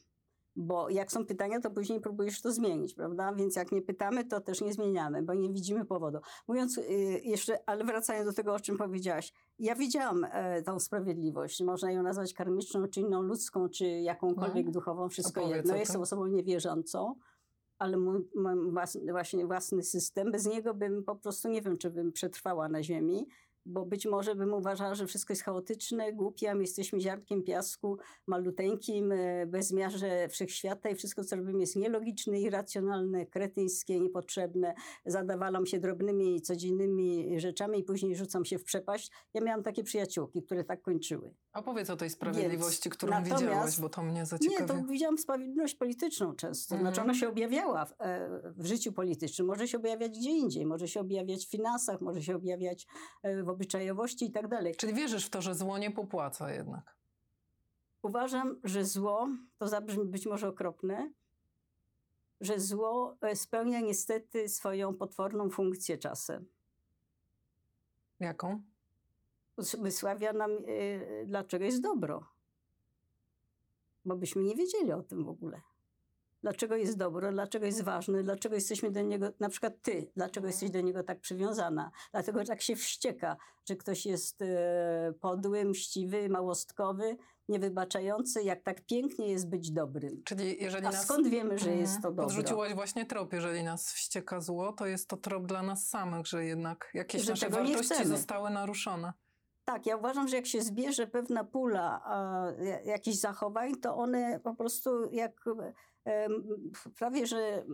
Bo 0.56 0.90
jak 0.90 1.12
są 1.12 1.26
pytania, 1.26 1.60
to 1.60 1.70
później 1.70 2.00
próbujesz 2.00 2.42
to 2.42 2.52
zmienić, 2.52 2.94
prawda? 2.94 3.32
Więc 3.34 3.56
jak 3.56 3.72
nie 3.72 3.82
pytamy, 3.82 4.24
to 4.24 4.40
też 4.40 4.60
nie 4.60 4.72
zmieniamy, 4.72 5.22
bo 5.22 5.34
nie 5.34 5.50
widzimy 5.50 5.84
powodu. 5.84 6.18
Mówiąc 6.48 6.78
y, 6.78 6.82
jeszcze, 7.24 7.58
ale 7.66 7.84
wracając 7.84 8.26
do 8.26 8.32
tego, 8.32 8.54
o 8.54 8.60
czym 8.60 8.78
powiedziałaś. 8.78 9.32
Ja 9.58 9.74
widziałam 9.74 10.24
e, 10.24 10.62
tą 10.62 10.80
sprawiedliwość. 10.80 11.62
Można 11.62 11.92
ją 11.92 12.02
nazwać 12.02 12.34
karmiczną, 12.34 12.88
czy 12.88 13.00
inną 13.00 13.22
ludzką, 13.22 13.68
czy 13.68 13.86
jakąkolwiek 13.86 14.66
No. 14.66 14.72
duchową, 14.72 15.08
wszystko 15.08 15.40
Opowiedz 15.40 15.56
jedno. 15.56 15.76
Jestem 15.76 16.00
osobą 16.00 16.26
niewierzącą, 16.26 17.14
ale 17.78 17.96
mój, 17.96 18.28
mam 18.34 18.70
własny, 18.70 19.12
właśnie 19.12 19.46
własny 19.46 19.82
system. 19.82 20.32
Bez 20.32 20.46
niego 20.46 20.74
bym 20.74 21.04
po 21.04 21.16
prostu 21.16 21.48
nie 21.48 21.62
wiem, 21.62 21.76
czy 21.76 21.90
bym 21.90 22.12
przetrwała 22.12 22.68
na 22.68 22.82
ziemi, 22.82 23.28
bo 23.66 23.86
być 23.86 24.06
może 24.06 24.34
bym 24.34 24.52
uważała, 24.54 24.94
że 24.94 25.06
wszystko 25.06 25.32
jest 25.32 25.42
chaotyczne, 25.42 26.12
głupie, 26.12 26.54
my 26.54 26.60
jesteśmy 26.60 27.00
ziarnkiem 27.00 27.42
piasku, 27.42 27.98
maluteńkim, 28.26 29.12
e, 29.12 29.46
bezmiarze 29.46 30.28
wszechświata 30.28 30.88
i 30.88 30.94
wszystko, 30.94 31.24
co 31.24 31.36
robimy 31.36 31.60
jest 31.60 31.76
nielogiczne, 31.76 32.40
irracjonalne, 32.40 33.26
kretyńskie, 33.26 34.00
niepotrzebne. 34.00 34.74
Zadawalam 35.06 35.66
się 35.66 35.78
drobnymi, 35.80 36.40
codziennymi 36.40 37.40
rzeczami 37.40 37.78
i 37.78 37.84
później 37.84 38.16
rzucam 38.16 38.44
się 38.44 38.58
w 38.58 38.64
przepaść. 38.64 39.10
Ja 39.34 39.40
miałam 39.40 39.62
takie 39.62 39.82
przyjaciółki, 39.84 40.42
które 40.42 40.64
tak 40.64 40.82
kończyły. 40.82 41.34
Opowiedz 41.52 41.90
o 41.90 41.96
tej 41.96 42.10
sprawiedliwości, 42.10 42.88
Więc 42.88 42.96
którą 42.96 43.22
widziałaś, 43.22 43.80
bo 43.80 43.88
to 43.88 44.02
mnie 44.02 44.12
Nie, 44.20 44.26
zaciekawi. 44.26 44.68
to 44.68 44.84
widziałam 44.88 45.18
sprawiedliwość 45.18 45.74
polityczną 45.74 46.34
często. 46.34 46.68
Znaczy 46.76 46.88
Mhm. 47.00 47.04
ona 47.10 47.14
się 47.14 47.28
objawiała 47.28 47.84
w, 47.84 47.92
e, 48.00 48.28
w 48.56 48.66
życiu 48.66 48.92
politycznym. 48.92 49.46
Może 49.48 49.68
się 49.68 49.78
objawiać 49.78 50.18
gdzie 50.18 50.30
indziej. 50.30 50.66
Może 50.66 50.88
się 50.88 51.00
objawiać 51.00 51.46
w 51.46 51.50
finansach, 51.50 52.00
może 52.00 52.22
się 52.22 52.36
objawiać 52.36 52.86
e, 53.22 53.42
w 53.42 53.48
obyczajowości 53.54 54.24
i 54.24 54.30
tak 54.30 54.48
dalej. 54.48 54.76
Czyli 54.76 54.94
wierzysz 54.94 55.26
w 55.26 55.30
to, 55.30 55.42
że 55.42 55.54
zło 55.54 55.78
nie 55.78 55.90
popłaca 55.90 56.52
jednak. 56.52 56.96
Uważam, 58.02 58.60
że 58.64 58.84
zło, 58.84 59.28
to 59.58 59.68
zabrzmi 59.68 60.04
być 60.04 60.26
może 60.26 60.48
okropne, 60.48 61.12
że 62.40 62.60
zło 62.60 63.16
e, 63.20 63.36
spełnia 63.36 63.80
niestety 63.80 64.48
swoją 64.48 64.94
potworną 64.94 65.50
funkcję 65.50 65.98
czasem. 65.98 66.46
Jaką? 68.20 68.62
Wysławia 69.78 70.32
nam, 70.32 70.50
e, 70.50 71.26
dlaczego 71.26 71.64
jest 71.64 71.82
dobro. 71.82 72.26
Bo 74.04 74.16
byśmy 74.16 74.42
nie 74.42 74.54
wiedzieli 74.54 74.92
o 74.92 75.02
tym 75.02 75.24
w 75.24 75.28
ogóle. 75.28 75.60
Dlaczego 76.44 76.76
jest 76.76 76.96
dobro, 76.98 77.32
dlaczego 77.32 77.66
jest 77.66 77.82
ważne, 77.82 78.22
dlaczego 78.22 78.54
jesteśmy 78.54 78.90
do 78.90 79.00
niego, 79.02 79.26
na 79.40 79.48
przykład 79.48 79.72
ty, 79.82 80.10
dlaczego 80.16 80.46
jesteś 80.46 80.70
do 80.70 80.80
niego 80.80 81.02
tak 81.02 81.20
przywiązana, 81.20 81.90
dlatego 82.12 82.44
tak 82.44 82.62
się 82.62 82.76
wścieka, 82.76 83.36
że 83.68 83.76
ktoś 83.76 84.06
jest 84.06 84.42
e, 84.42 85.12
podły, 85.20 85.64
mściwy, 85.64 86.28
małostkowy, 86.28 87.16
niewybaczający, 87.48 88.42
jak 88.42 88.62
tak 88.62 88.80
pięknie 88.86 89.28
jest 89.28 89.48
być 89.48 89.70
dobrym. 89.70 90.22
Czyli 90.24 90.62
jeżeli 90.62 90.86
A 90.86 90.90
nas... 90.90 91.02
skąd 91.04 91.28
wiemy, 91.28 91.58
że 91.58 91.64
Mhm. 91.66 91.80
jest 91.80 91.96
to 91.96 92.08
dobro? 92.08 92.24
Podrzuciłaś 92.24 92.74
właśnie 92.74 93.06
trop, 93.06 93.32
jeżeli 93.32 93.62
nas 93.64 93.92
wścieka 93.92 94.40
zło, 94.40 94.72
to 94.72 94.86
jest 94.86 95.08
to 95.08 95.16
trop 95.16 95.46
dla 95.46 95.62
nas 95.62 95.88
samych, 95.88 96.26
że 96.26 96.44
jednak 96.44 96.90
jakieś 96.94 97.22
Że 97.22 97.30
nasze 97.32 97.50
wartości 97.50 98.04
zostały 98.06 98.50
naruszone. 98.50 99.12
Tak, 99.64 99.86
ja 99.86 99.96
uważam, 99.96 100.28
że 100.28 100.36
jak 100.36 100.46
się 100.46 100.62
zbierze 100.62 101.06
pewna 101.06 101.44
pula 101.44 102.00
a, 102.04 102.46
ja- 102.62 102.80
jakichś 102.80 103.16
zachowań, 103.16 103.74
to 103.74 103.96
one 103.96 104.40
po 104.40 104.54
prostu 104.54 105.10
jak 105.12 105.44
prawie, 106.98 107.26
że 107.26 107.64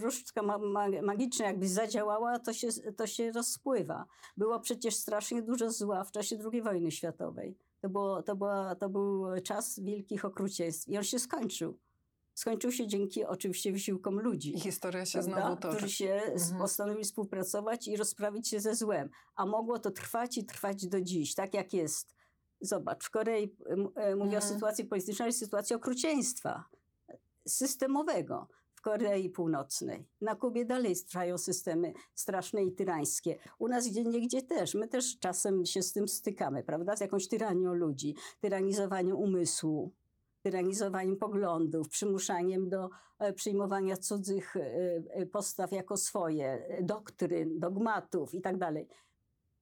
różdżka 0.00 0.42
ma, 0.42 0.58
ma, 0.58 0.86
magiczna 1.02 1.46
jakby 1.46 1.68
zadziałała, 1.68 2.38
to 2.38 2.52
się, 2.52 2.68
to 2.96 3.06
się 3.06 3.32
rozpływa. 3.32 4.06
Było 4.36 4.60
przecież 4.60 4.94
strasznie 4.96 5.42
dużo 5.42 5.70
zła 5.70 6.04
w 6.04 6.10
czasie 6.10 6.38
II 6.52 6.62
wojny 6.62 6.90
światowej. 6.90 7.56
To, 7.80 7.88
było, 7.88 8.22
to, 8.22 8.36
była, 8.36 8.74
to 8.74 8.88
był 8.88 9.24
czas 9.44 9.80
wielkich 9.80 10.24
okrucieństw 10.24 10.88
i 10.88 10.96
on 10.98 11.04
się 11.04 11.18
skończył. 11.18 11.78
Skończył 12.34 12.72
się 12.72 12.86
dzięki 12.86 13.24
oczywiście 13.24 13.72
wysiłkom 13.72 14.20
ludzi 14.20 14.56
I 14.56 14.60
historia 14.60 15.06
się 15.06 15.18
prawda? 15.18 15.40
znowu 15.40 15.56
toczy. 15.56 15.76
którzy 15.76 15.92
się 15.92 16.12
Mhm. 16.12 16.58
postanowili 16.58 17.04
współpracować 17.04 17.88
i 17.88 17.96
rozprawić 17.96 18.48
się 18.48 18.60
ze 18.60 18.74
złem. 18.74 19.10
A 19.36 19.46
mogło 19.46 19.78
to 19.78 19.90
trwać 19.90 20.38
i 20.38 20.44
trwać 20.44 20.86
do 20.86 21.00
dziś, 21.00 21.34
tak 21.34 21.54
jak 21.54 21.72
jest. 21.72 22.14
Zobacz, 22.60 23.04
w 23.04 23.10
Korei, 23.10 23.56
mówię 23.96 24.14
o 24.16 24.40
Mhm. 24.40 24.42
sytuacji 24.42 24.84
politycznej, 24.84 25.26
jest 25.26 25.38
sytuacja 25.38 25.76
okrucieństwa 25.76 26.64
systemowego 27.46 28.48
w 28.74 28.80
Korei 28.80 29.30
Północnej. 29.30 30.08
Na 30.20 30.34
Kubie 30.34 30.64
dalej 30.64 30.96
trwają 30.96 31.38
systemy 31.38 31.92
straszne 32.14 32.64
i 32.64 32.72
tyrańskie. 32.72 33.38
U 33.58 33.68
nas 33.68 33.88
gdzie 33.88 34.04
niegdzie 34.04 34.42
też. 34.42 34.74
My 34.74 34.88
też 34.88 35.18
czasem 35.18 35.66
się 35.66 35.82
z 35.82 35.92
tym 35.92 36.08
stykamy, 36.08 36.62
prawda? 36.62 36.96
Z 36.96 37.00
jakąś 37.00 37.28
tyranią 37.28 37.74
ludzi, 37.74 38.14
tyranizowaniem 38.40 39.16
umysłu, 39.16 39.92
tyranizowaniem 40.42 41.16
poglądów, 41.16 41.88
przymuszaniem 41.88 42.68
do 42.68 42.90
e, 43.18 43.32
przyjmowania 43.32 43.96
cudzych 43.96 44.56
e, 44.56 44.60
e, 45.10 45.26
postaw 45.26 45.72
jako 45.72 45.96
swoje, 45.96 46.78
doktryn, 46.82 47.58
dogmatów 47.58 48.34
i 48.34 48.40
tak. 48.40 48.56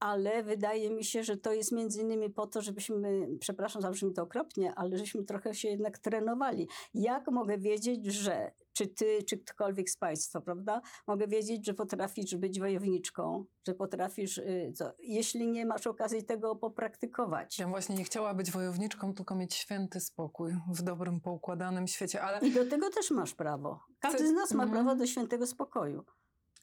Ale 0.05 0.43
wydaje 0.43 0.89
mi 0.89 1.03
się, 1.03 1.23
że 1.23 1.37
to 1.37 1.53
jest 1.53 1.71
między 1.71 2.01
innymi 2.01 2.29
po 2.29 2.47
to, 2.47 2.61
żebyśmy, 2.61 3.27
przepraszam, 3.39 3.81
zabrzmi 3.81 4.13
to 4.13 4.23
okropnie, 4.23 4.73
ale 4.75 4.97
żeśmy 4.97 5.23
trochę 5.23 5.53
się 5.53 5.67
jednak 5.67 5.97
trenowali. 5.97 6.67
Jak 6.93 7.31
mogę 7.31 7.57
wiedzieć, 7.57 8.05
że, 8.05 8.51
czy 8.73 8.87
ty, 8.87 9.23
czy 9.23 9.37
ktokolwiek 9.37 9.89
z 9.89 9.97
Państwa, 9.97 10.41
prawda, 10.41 10.81
mogę 11.07 11.27
wiedzieć, 11.27 11.65
że 11.65 11.73
potrafisz 11.73 12.35
być 12.35 12.59
wojowniczką, 12.59 13.45
że 13.67 13.73
potrafisz, 13.73 14.37
y, 14.37 14.73
co, 14.75 14.91
jeśli 14.99 15.47
nie 15.47 15.65
masz 15.65 15.87
okazji 15.87 16.23
tego 16.23 16.55
popraktykować. 16.55 17.59
Ja 17.59 17.67
właśnie 17.67 17.95
nie 17.95 18.03
chciała 18.03 18.33
być 18.33 18.51
wojowniczką, 18.51 19.13
tylko 19.13 19.35
mieć 19.35 19.53
święty 19.53 19.99
spokój 19.99 20.53
w 20.73 20.81
dobrym, 20.81 21.21
poukładanym 21.21 21.87
świecie. 21.87 22.21
Ale 22.21 22.39
I 22.47 22.51
do 22.51 22.65
tego 22.65 22.89
też 22.89 23.11
masz 23.11 23.33
prawo. 23.33 23.79
Każdy 23.99 24.27
z 24.27 24.31
nas 24.31 24.51
ma 24.51 24.63
Mhm. 24.63 24.71
prawo 24.85 24.99
do 24.99 25.07
świętego 25.07 25.47
spokoju. 25.47 26.03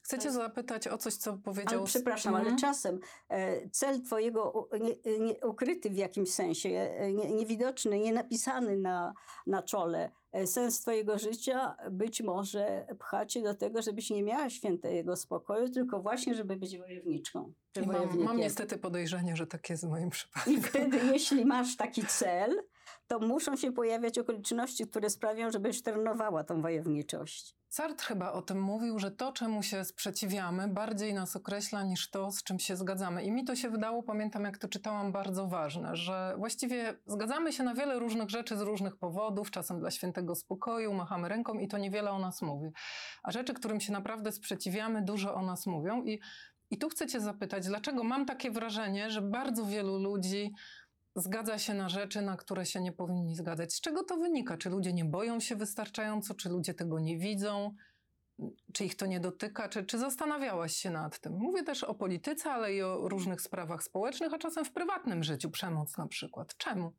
Chcę 0.03 0.19
cię 0.19 0.31
zapytać 0.31 0.87
o 0.87 0.97
coś, 0.97 1.13
co 1.15 1.37
powiedział... 1.37 1.77
Ale 1.79 1.87
przepraszam, 1.87 2.33
Mhm. 2.35 2.51
ale 2.51 2.61
czasem 2.61 2.99
e, 3.29 3.69
cel 3.69 4.01
twojego 4.01 4.69
nie, 4.81 5.19
nie, 5.19 5.35
ukryty 5.47 5.89
w 5.89 5.95
jakimś 5.97 6.29
sensie, 6.33 6.69
e, 6.69 7.13
nie, 7.13 7.31
niewidoczny, 7.31 7.99
nie 7.99 8.13
napisany 8.13 8.77
na, 8.77 9.13
na 9.47 9.63
czole, 9.63 10.11
e, 10.31 10.47
sens 10.47 10.79
twojego 10.81 11.17
życia 11.19 11.75
być 11.91 12.21
może 12.21 12.87
pcha 12.99 13.25
cię 13.25 13.41
do 13.41 13.55
tego, 13.55 13.81
żebyś 13.81 14.09
nie 14.09 14.23
miała 14.23 14.49
świętego 14.49 15.15
spokoju, 15.15 15.69
tylko 15.69 16.01
właśnie, 16.01 16.35
żeby 16.35 16.55
być 16.55 16.77
wojowniczką. 16.77 17.53
I 17.83 17.87
mam, 17.87 18.19
mam 18.19 18.37
niestety 18.37 18.77
podejrzenie, 18.77 19.35
że 19.35 19.47
tak 19.47 19.69
jest 19.69 19.85
w 19.85 19.89
moim 19.89 20.07
I 20.07 20.11
przypadku. 20.11 20.51
wtedy, 20.61 20.99
jeśli 21.13 21.45
masz 21.45 21.77
taki 21.77 22.05
cel, 22.05 22.63
to 23.13 23.27
muszą 23.27 23.55
się 23.55 23.71
pojawiać 23.71 24.19
okoliczności, 24.19 24.87
które 24.87 25.09
sprawią, 25.09 25.51
żebyś 25.51 25.81
trenowała 25.81 26.43
tą 26.43 26.61
wojowniczość. 26.61 27.55
Sartre 27.69 28.05
chyba 28.05 28.31
o 28.31 28.41
tym 28.41 28.61
mówił, 28.61 28.99
że 28.99 29.11
to, 29.11 29.31
czemu 29.31 29.63
się 29.63 29.85
sprzeciwiamy, 29.85 30.67
bardziej 30.67 31.13
nas 31.13 31.35
określa 31.35 31.83
niż 31.83 32.09
to, 32.09 32.31
z 32.31 32.43
czym 32.43 32.59
się 32.59 32.75
zgadzamy. 32.75 33.23
I 33.23 33.31
mi 33.31 33.45
to 33.45 33.55
się 33.55 33.69
wydało, 33.69 34.03
pamiętam 34.03 34.43
jak 34.43 34.57
to 34.57 34.67
czytałam, 34.67 35.11
bardzo 35.11 35.47
ważne, 35.47 35.95
że 35.95 36.35
właściwie 36.37 36.93
zgadzamy 37.05 37.53
się 37.53 37.63
na 37.63 37.73
wiele 37.73 37.99
różnych 37.99 38.29
rzeczy 38.29 38.57
z 38.57 38.61
różnych 38.61 38.95
powodów, 38.95 39.51
czasem 39.51 39.79
dla 39.79 39.91
świętego 39.91 40.35
spokoju, 40.35 40.93
machamy 40.93 41.29
ręką 41.29 41.53
i 41.53 41.67
to 41.67 41.77
niewiele 41.77 42.11
o 42.11 42.19
nas 42.19 42.41
mówi. 42.41 42.71
A 43.23 43.31
rzeczy, 43.31 43.53
którym 43.53 43.79
się 43.79 43.93
naprawdę 43.93 44.31
sprzeciwiamy, 44.31 45.01
dużo 45.01 45.35
o 45.35 45.41
nas 45.41 45.65
mówią. 45.65 46.03
I, 46.03 46.19
i 46.71 46.77
tu 46.77 46.89
chcę 46.89 47.07
Cię 47.07 47.19
zapytać, 47.19 47.65
dlaczego 47.67 48.03
mam 48.03 48.25
takie 48.25 48.51
wrażenie, 48.51 49.11
że 49.11 49.21
bardzo 49.21 49.65
wielu 49.65 49.97
ludzi 49.97 50.53
zgadza 51.15 51.59
się 51.59 51.73
na 51.73 51.89
rzeczy, 51.89 52.21
na 52.21 52.37
które 52.37 52.65
się 52.65 52.81
nie 52.81 52.91
powinni 52.91 53.35
zgadzać. 53.35 53.73
Z 53.73 53.81
czego 53.81 54.03
to 54.03 54.17
wynika? 54.17 54.57
Czy 54.57 54.69
ludzie 54.69 54.93
nie 54.93 55.05
boją 55.05 55.39
się 55.39 55.55
wystarczająco? 55.55 56.33
Czy 56.33 56.49
ludzie 56.49 56.73
tego 56.73 56.99
nie 56.99 57.17
widzą? 57.17 57.75
Czy 58.73 58.85
ich 58.85 58.95
to 58.95 59.05
nie 59.05 59.19
dotyka? 59.19 59.69
Czy, 59.69 59.85
czy 59.85 59.97
zastanawiałaś 59.97 60.75
się 60.75 60.89
nad 60.89 61.19
tym? 61.19 61.33
Mówię 61.33 61.63
też 61.63 61.83
o 61.83 61.95
polityce, 61.95 62.51
ale 62.51 62.73
i 62.73 62.81
o 62.81 63.09
różnych 63.09 63.41
sprawach 63.41 63.83
społecznych, 63.83 64.33
a 64.33 64.37
czasem 64.37 64.65
w 64.65 64.71
prywatnym 64.71 65.23
życiu, 65.23 65.49
przemoc 65.49 65.97
na 65.97 66.07
przykład. 66.07 66.57
Czemu? 66.57 66.93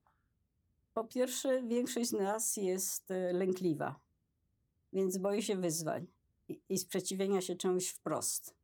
Po 0.94 1.04
pierwsze, 1.04 1.62
większość 1.62 2.08
z 2.08 2.12
nas 2.12 2.56
jest 2.56 3.10
e, 3.10 3.32
lękliwa, 3.32 4.00
więc 4.92 5.18
boi 5.18 5.42
się 5.42 5.56
wyzwań 5.56 6.06
i, 6.48 6.60
i 6.68 6.78
sprzeciwienia 6.78 7.40
się 7.40 7.56
czemuś 7.56 7.88
wprost. 7.88 8.54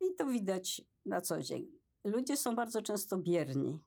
I 0.00 0.14
to 0.14 0.26
widać 0.26 0.82
na 1.06 1.20
co 1.20 1.42
dzień. 1.42 1.66
Ludzie 2.04 2.36
są 2.36 2.56
bardzo 2.56 2.82
często 2.82 3.18
bierni 3.18 3.78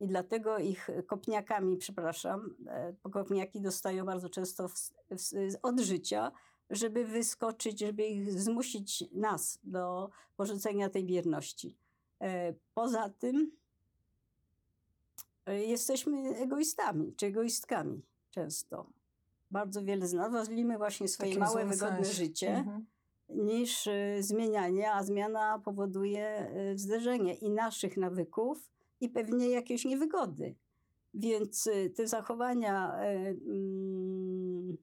i 0.00 0.06
dlatego 0.06 0.58
ich 0.58 0.90
kopniakami, 1.06 1.76
przepraszam, 1.76 2.54
e, 2.66 3.10
kopniaki 3.10 3.60
dostają 3.60 4.04
bardzo 4.04 4.28
często 4.28 4.68
w, 4.68 4.74
w, 5.10 5.56
od 5.62 5.80
życia, 5.80 6.32
żeby 6.70 7.04
wyskoczyć, 7.04 7.80
żeby 7.80 8.06
ich 8.06 8.32
zmusić 8.40 9.04
nas 9.12 9.58
do 9.64 10.10
porzucenia 10.36 10.90
tej 10.90 11.04
bierności. 11.04 11.76
E, 12.20 12.54
Poza 12.74 13.08
tym 13.08 13.50
e, 15.46 15.60
jesteśmy 15.64 16.36
egoistami 16.36 17.14
czy 17.16 17.26
egoistkami 17.26 18.02
często. 18.30 18.86
Bardzo 19.50 19.82
wiele 19.82 20.06
z 20.06 20.12
nas 20.12 20.48
wolimy 20.48 20.78
właśnie 20.78 21.08
swoje 21.08 21.38
małe, 21.38 21.66
wygodne 21.66 22.04
sensie. 22.04 22.12
życie 22.12 22.56
Mhm. 22.56 22.86
niż 23.28 23.88
zmienianie, 24.20 24.92
a 24.92 25.04
zmiana 25.04 25.58
powoduje 25.64 26.52
zderzenie 26.74 27.34
i 27.34 27.50
naszych 27.50 27.96
nawyków, 27.96 28.70
i 29.00 29.08
pewnie 29.08 29.48
jakieś 29.48 29.84
niewygody. 29.84 30.54
Więc 31.14 31.66
y, 31.66 31.90
te 31.96 32.06
zachowania 32.06 33.02
y, 33.02 33.06
mm, 33.46 34.76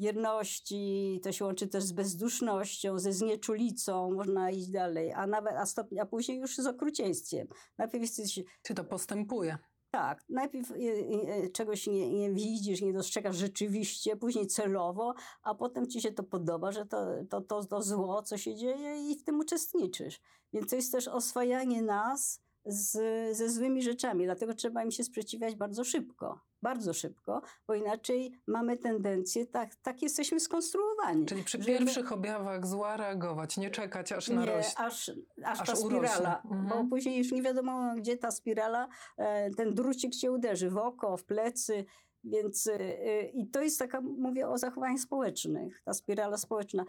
wierności, 0.00 1.20
to 1.22 1.32
się 1.32 1.44
łączy 1.44 1.68
też 1.68 1.84
z 1.84 1.92
bezdusznością, 1.92 2.98
ze 2.98 3.12
znieczulicą, 3.12 4.10
można 4.10 4.50
iść 4.50 4.68
dalej, 4.68 5.12
a 5.12 5.26
nawet, 5.26 5.52
a, 5.52 5.64
a 6.00 6.06
później 6.06 6.38
już 6.38 6.56
z 6.56 6.66
okrucieństwem. 6.66 7.46
Najpierw 7.78 8.02
jesteś 8.02 8.40
Czy 8.62 8.74
to 8.74 8.84
postępuje? 8.84 9.58
tak, 9.90 10.24
najpierw 10.28 10.70
y, 10.70 10.74
y, 10.74 11.50
czegoś 11.52 11.86
nie, 11.86 12.10
nie 12.10 12.32
widzisz, 12.32 12.82
nie 12.82 12.92
dostrzegasz 12.92 13.36
rzeczywiście, 13.36 14.16
później 14.16 14.46
celowo, 14.46 15.14
a 15.42 15.54
potem 15.54 15.86
ci 15.86 16.00
się 16.00 16.12
to 16.12 16.22
podoba, 16.22 16.72
że 16.72 16.86
to, 16.86 17.06
to, 17.30 17.40
to, 17.40 17.64
to 17.64 17.82
zło, 17.82 18.22
co 18.22 18.38
się 18.38 18.54
dzieje 18.54 19.10
i 19.10 19.18
w 19.18 19.24
tym 19.24 19.38
uczestniczysz. 19.38 20.20
Więc 20.52 20.70
to 20.70 20.76
jest 20.76 20.92
też 20.92 21.08
oswajanie 21.08 21.82
nas 21.82 22.42
z, 22.70 22.92
ze 23.36 23.48
złymi 23.50 23.82
rzeczami, 23.82 24.24
dlatego 24.24 24.54
trzeba 24.54 24.84
im 24.84 24.90
się 24.90 25.04
sprzeciwiać 25.04 25.56
bardzo 25.56 25.84
szybko. 25.84 26.40
bardzo 26.62 26.92
szybko, 26.94 27.42
bo 27.66 27.74
inaczej 27.74 28.32
mamy 28.46 28.76
tendencję, 28.78 29.46
tak, 29.46 29.74
tak 29.74 30.02
jesteśmy 30.02 30.40
skonstruowani. 30.40 31.26
Czyli 31.26 31.44
przy 31.44 31.58
pierwszych 31.58 32.12
objawach 32.12 32.66
zła 32.66 32.96
reagować, 32.96 33.56
nie 33.56 33.70
czekać 33.70 34.12
aż 34.12 34.28
nie, 34.28 34.36
narośnie. 34.36 34.78
aż, 34.78 35.10
aż, 35.44 35.60
aż 35.60 35.66
ta 35.66 35.86
urośnie. 35.86 36.08
spirala, 36.08 36.42
bo 36.44 36.54
Mhm. 36.54 36.88
później 36.88 37.18
już 37.18 37.32
nie 37.32 37.42
wiadomo, 37.42 37.94
gdzie 37.96 38.16
ta 38.16 38.30
spirala, 38.30 38.88
e, 39.16 39.50
ten 39.50 39.74
drucik 39.74 40.14
cię 40.14 40.32
uderzy 40.32 40.70
w 40.70 40.76
oko, 40.78 41.16
w 41.16 41.24
plecy, 41.24 41.84
więc 42.24 42.66
e, 42.66 42.74
e, 42.80 43.22
i 43.24 43.46
to 43.46 43.62
jest 43.62 43.78
taka, 43.78 44.00
mówię 44.00 44.48
o 44.48 44.58
zachowaniach 44.58 45.00
społecznych, 45.00 45.82
ta 45.84 45.94
spirala 45.94 46.36
społeczna, 46.36 46.84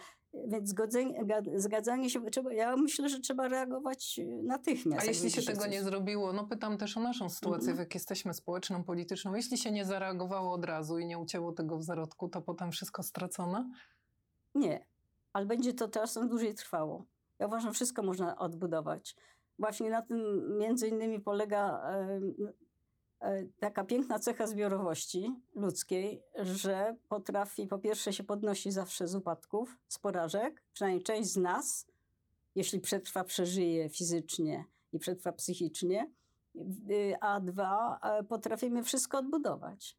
więc 0.48 0.70
zgodzenie, 0.70 1.24
ga- 1.26 1.60
zgadzanie 1.60 2.10
się, 2.10 2.22
trzeba, 2.32 2.54
ja 2.54 2.76
myślę, 2.78 3.10
że 3.10 3.20
trzeba 3.20 3.48
reagować 3.48 4.20
e, 4.20 4.26
natychmiast. 4.44 5.02
A 5.02 5.06
jak 5.06 5.15
jeśli 5.15 5.32
się 5.32 5.41
tego 5.52 5.62
coś. 5.62 5.72
nie 5.72 5.84
zrobiło, 5.84 6.34
no 6.34 6.48
pytam 6.48 6.78
też 6.78 6.98
o 6.98 7.00
naszą 7.00 7.30
sytuację, 7.30 7.60
Mhm. 7.70 7.78
w 7.78 7.80
jakiej 7.80 8.00
jesteśmy 8.00 8.34
społeczną, 8.34 8.84
polityczną. 8.84 9.36
Jeśli 9.36 9.58
się 9.58 9.72
nie 9.72 9.86
zareagowało 9.86 10.54
od 10.54 10.65
razu 10.65 11.00
i 11.00 11.06
nie 11.06 11.17
ucięło 11.20 11.52
tego 11.52 11.78
w 11.78 11.84
zarodku, 11.84 12.30
to 12.30 12.41
potem 12.41 12.72
wszystko 12.72 13.04
stracone? 13.04 13.72
Nie, 14.56 14.86
ale 15.34 15.46
będzie 15.46 15.74
to 15.74 15.88
czasem 15.89 16.30
dłużej 16.30 16.56
trwało. 16.56 17.06
Ja 17.39 17.48
uważam, 17.48 17.74
wszystko 17.74 18.04
można 18.04 18.38
odbudować. 18.38 19.15
Właśnie 19.60 19.89
na 19.89 20.02
tym 20.02 20.22
między 20.58 20.88
innymi 20.88 21.20
polega 21.20 21.82
taka 23.60 23.84
piękna 23.84 24.20
cecha 24.20 24.48
zbiorowości 24.48 25.36
ludzkiej, 25.56 26.24
że 26.36 26.96
potrafi 27.10 27.68
po 27.68 27.80
pierwsze 27.80 28.14
się 28.14 28.24
podnosi 28.24 28.72
zawsze 28.72 29.08
z 29.08 29.16
upadków, 29.16 29.78
z 29.88 30.00
porażek, 30.00 30.64
przynajmniej 30.74 31.04
część 31.04 31.30
z 31.30 31.38
nas, 31.38 31.88
jeśli 32.56 32.80
przetrwa, 32.80 33.24
przeżyje 33.24 33.90
fizycznie 33.90 34.66
i 34.94 35.00
przetrwa 35.00 35.32
psychicznie, 35.32 36.12
y, 36.90 37.16
a 37.22 37.40
dwa, 37.40 38.00
e, 38.04 38.24
potrafimy 38.24 38.84
wszystko 38.84 39.18
odbudować. 39.18 39.98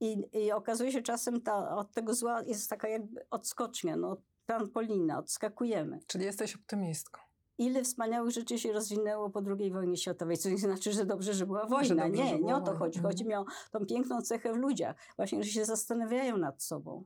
I, 0.00 0.24
I 0.32 0.52
okazuje 0.52 0.92
się 0.92 1.02
czasem 1.02 1.40
ta, 1.40 1.76
od 1.76 1.92
tego 1.92 2.14
zła 2.14 2.42
jest 2.42 2.70
taka 2.70 2.88
jakby 2.88 3.26
odskocznia, 3.30 3.96
no, 3.96 4.16
trampolina, 4.46 5.18
odskakujemy. 5.18 6.00
Czyli 6.06 6.24
jesteś 6.24 6.56
optymistką. 6.56 7.27
Ile 7.58 7.82
wspaniałych 7.84 8.30
rzeczy 8.30 8.58
się 8.58 8.72
rozwinęło 8.72 9.30
po 9.30 9.42
II 9.58 9.70
wojnie 9.70 9.96
światowej, 9.96 10.36
co 10.36 10.48
nie 10.50 10.58
znaczy, 10.58 10.92
że 10.92 11.04
dobrze, 11.04 11.34
że 11.34 11.46
była 11.46 11.66
wojna. 11.66 12.04
dobrze, 12.06 12.16
że 12.16 12.24
nie, 12.24 12.32
nie 12.32 12.38
była 12.38 12.54
o 12.56 12.60
to 12.60 12.76
chodzi. 12.76 12.98
Mhm. 12.98 13.12
Chodzi 13.12 13.24
mi 13.26 13.34
o 13.34 13.44
tą 13.72 13.86
piękną 13.86 14.22
cechę 14.22 14.52
w 14.52 14.56
ludziach. 14.56 14.96
Właśnie, 15.16 15.42
że 15.44 15.50
się 15.50 15.64
zastanawiają 15.64 16.36
nad 16.36 16.62
sobą. 16.62 17.04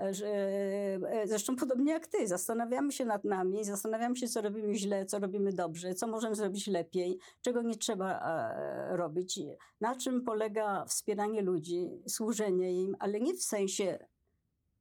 E, 0.00 0.14
Że, 0.14 0.26
e, 0.26 1.26
zresztą 1.26 1.56
podobnie 1.56 1.92
jak 1.92 2.06
ty, 2.06 2.26
zastanawiamy 2.28 2.92
się 2.92 3.04
nad 3.04 3.24
nami, 3.24 3.64
zastanawiamy 3.64 4.16
się, 4.16 4.28
co 4.28 4.40
robimy 4.40 4.74
źle, 4.74 5.06
co 5.06 5.18
robimy 5.18 5.52
dobrze, 5.52 5.94
co 5.94 6.06
możemy 6.06 6.34
zrobić 6.34 6.66
lepiej, 6.66 7.18
czego 7.40 7.62
nie 7.62 7.76
trzeba 7.76 8.20
e, 8.20 8.96
robić, 8.96 9.40
na 9.80 9.96
czym 9.96 10.22
polega 10.24 10.84
wspieranie 10.84 11.42
ludzi, 11.42 11.90
służenie 12.08 12.82
im, 12.82 12.96
ale 12.98 13.20
nie 13.20 13.34
w 13.34 13.42
sensie 13.42 13.98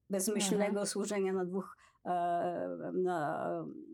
bezmyślnego 0.10 0.65
Mhm. 0.69 0.88
służenia 0.88 1.34
na 1.34 1.45
dwóch 1.45 1.78
e, 1.78 1.81
na 2.93 3.47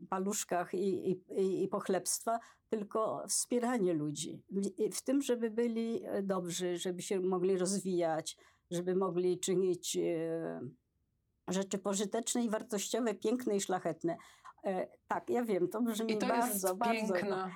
paluszkach 0.10 0.74
i, 0.74 1.12
i, 1.12 1.64
i, 1.64 1.68
pochlebstwa, 1.68 2.40
tylko 2.70 3.24
wspieranie 3.28 3.94
ludzi. 3.94 4.44
W- 4.50 5.02
tym, 5.02 5.22
żeby 5.22 5.52
byli 5.52 6.06
e, 6.06 6.24
dobrzy, 6.24 6.78
żeby 6.78 7.02
się 7.02 7.20
mogli 7.20 7.58
rozwijać, 7.58 8.38
żeby 8.72 8.96
mogli 8.96 9.40
czynić 9.40 9.98
e, 9.98 10.62
rzeczy 11.48 11.78
pożyteczne 11.78 12.44
i 12.44 12.50
wartościowe, 12.50 13.14
piękne 13.14 13.56
i 13.56 13.62
szlachetne. 13.62 14.18
E, 14.64 14.88
Tak, 15.08 15.30
ja 15.30 15.44
wiem, 15.44 15.68
to 15.70 15.82
brzmi 15.82 16.14
I 16.14 16.18
to 16.18 16.28
bardzo, 16.28 16.48
jest 16.54 16.78
bardzo, 16.78 17.14
piękna. 17.14 17.52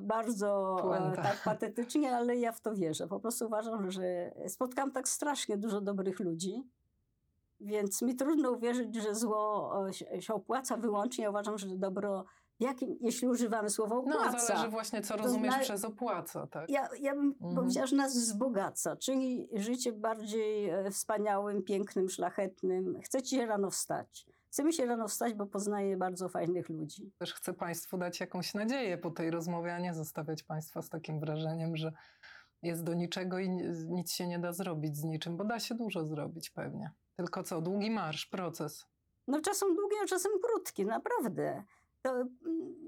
bardzo 0.00 0.76
Puenta. 0.82 1.22
tak 1.22 1.42
patetycznie, 1.44 2.16
ale 2.16 2.36
ja 2.36 2.52
w 2.52 2.60
to 2.60 2.74
wierzę. 2.74 3.06
Po 3.08 3.20
prostu 3.20 3.46
uważam, 3.46 3.90
że 3.90 4.32
spotkałam 4.48 4.92
tak 4.92 5.08
strasznie 5.08 5.56
dużo 5.56 5.80
dobrych 5.80 6.20
ludzi, 6.20 6.62
więc 7.60 8.02
mi 8.02 8.16
trudno 8.16 8.50
uwierzyć, 8.50 8.94
że 8.94 9.14
zło 9.14 9.72
się- 10.20 10.34
opłaca 10.34 10.76
wyłącznie. 10.76 11.24
Ja 11.24 11.30
uważam, 11.30 11.58
że 11.58 11.66
dobro, 11.76 12.24
jakim, 12.60 12.96
jeśli 13.00 13.28
używamy 13.28 13.70
słowa 13.70 13.94
No, 13.94 14.00
opłaca, 14.00 14.38
zależy 14.46 14.68
właśnie, 14.68 15.02
co 15.02 15.16
rozumiesz 15.16 15.54
przez 15.58 15.84
opłaca, 15.84 16.46
tak? 16.46 16.70
ja, 16.70 16.88
ja 17.00 17.14
bym 17.14 17.26
Mhm. 17.40 17.54
powiedziała, 17.54 17.86
że 17.86 17.96
nas 17.96 18.16
wzbogaca, 18.16 18.96
czyli 18.96 19.48
życie 19.52 19.92
bardziej 19.92 20.68
e, 20.68 20.90
wspaniałym, 20.90 21.62
pięknym, 21.62 22.08
szlachetnym. 22.08 23.00
Chcecie 23.04 23.36
się 23.36 23.46
rano 23.46 23.70
wstać. 23.70 24.26
Chcemy 24.48 24.72
się 24.72 24.86
rano 24.86 25.08
wstać, 25.08 25.34
bo 25.34 25.46
poznaję 25.46 25.96
bardzo 25.96 26.28
fajnych 26.28 26.68
ludzi. 26.68 27.12
Też 27.18 27.34
chcę 27.34 27.52
Państwu 27.52 27.98
dać 27.98 28.20
jakąś 28.20 28.54
nadzieję 28.54 28.98
po 28.98 29.10
tej 29.10 29.30
rozmowie, 29.30 29.74
a 29.74 29.78
nie 29.78 29.94
zostawiać 29.94 30.42
Państwa 30.42 30.82
z 30.82 30.88
takim 30.88 31.20
wrażeniem, 31.20 31.76
że 31.76 31.92
jest 32.62 32.84
do 32.84 32.94
niczego 32.94 33.38
i 33.38 33.50
ni- 33.50 33.68
nic 33.88 34.12
się 34.12 34.26
nie 34.26 34.38
da 34.38 34.52
zrobić 34.52 34.96
z 34.96 35.04
niczym, 35.04 35.36
bo 35.36 35.44
da 35.44 35.60
się 35.60 35.74
dużo 35.74 36.04
zrobić 36.04 36.50
pewnie. 36.50 36.90
Tylko 37.16 37.42
co, 37.42 37.60
długi 37.60 37.90
marsz, 37.90 38.26
proces. 38.26 38.86
No 39.28 39.40
czasem 39.40 39.74
długie, 39.74 39.96
a 40.04 40.06
czasem 40.06 40.32
krótkie, 40.42 40.84
naprawdę. 40.84 41.64
To, 42.02 42.24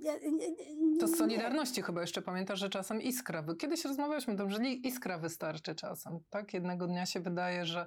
ja, 0.01 0.13
nie, 0.19 0.53
nie, 0.77 0.99
To 1.01 1.07
z 1.07 1.11
nie. 1.11 1.17
Solidarności 1.17 1.83
chyba 1.83 2.01
jeszcze 2.01 2.23
pamiętasz, 2.23 2.59
że 2.59 2.69
czasem 2.69 3.03
iskra. 3.03 3.45
Kiedyś 3.59 3.85
rozmawialiśmy 3.85 4.35
o 4.35 4.37
tym, 4.37 4.51
że 4.51 4.65
iskra 4.65 5.19
wystarczy 5.19 5.75
czasem. 5.75 6.19
Tak? 6.31 6.55
Jednego 6.55 6.87
dnia 6.87 7.07
się 7.07 7.21
wydaje, 7.21 7.65
że 7.65 7.87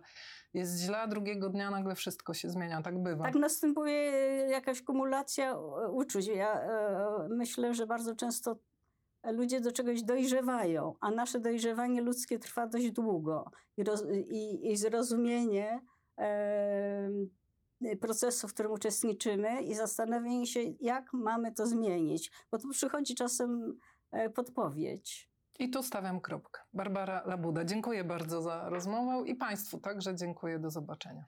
jest 0.54 0.80
źle, 0.80 0.98
a 0.98 1.08
drugiego 1.08 1.50
dnia 1.50 1.72
nagle 1.72 1.96
wszystko 1.96 2.34
się 2.34 2.50
zmienia. 2.50 2.82
Tak 2.82 3.04
bywa. 3.04 3.24
Tak 3.24 3.36
następuje 3.36 4.02
jakaś 4.50 4.82
kumulacja 4.82 5.52
e, 5.52 5.92
uczuć. 5.92 6.28
Ja 6.28 6.62
e, 6.62 7.28
myślę, 7.30 7.74
że 7.74 7.88
bardzo 7.88 8.16
często 8.16 8.56
ludzie 9.24 9.62
do 9.62 9.72
czegoś 9.72 10.04
dojrzewają, 10.04 10.96
a 11.02 11.12
nasze 11.12 11.40
dojrzewanie 11.40 12.02
ludzkie 12.02 12.40
trwa 12.40 12.68
dość 12.68 12.92
długo. 12.92 13.52
I, 13.78 13.84
roz, 13.84 14.04
i, 14.30 14.72
i 14.72 14.78
zrozumienie 14.78 15.72
e, 15.72 15.80
procesu, 18.02 18.48
w 18.48 18.54
którym 18.54 18.72
uczestniczymy 18.72 19.62
i 19.62 19.76
zastanowienie 19.76 20.48
się, 20.48 20.60
jak 20.80 21.14
mamy 21.14 21.52
to 21.52 21.68
zmienić. 21.68 22.32
Bo 22.52 22.58
tu 22.58 22.70
przychodzi 22.70 23.16
czasem 23.16 23.78
e, 24.12 24.30
podpowiedź. 24.30 25.30
I 25.60 25.70
tu 25.70 25.84
stawiam 25.84 26.22
kropkę. 26.22 26.62
Barbara 26.74 27.24
Labuda, 27.26 27.66
dziękuję 27.66 28.04
bardzo 28.04 28.42
za 28.42 28.70
rozmowę 28.70 29.30
i 29.30 29.36
Państwu 29.36 29.80
także 29.80 30.16
dziękuję. 30.16 30.60
Do 30.60 30.70
zobaczenia. 30.70 31.26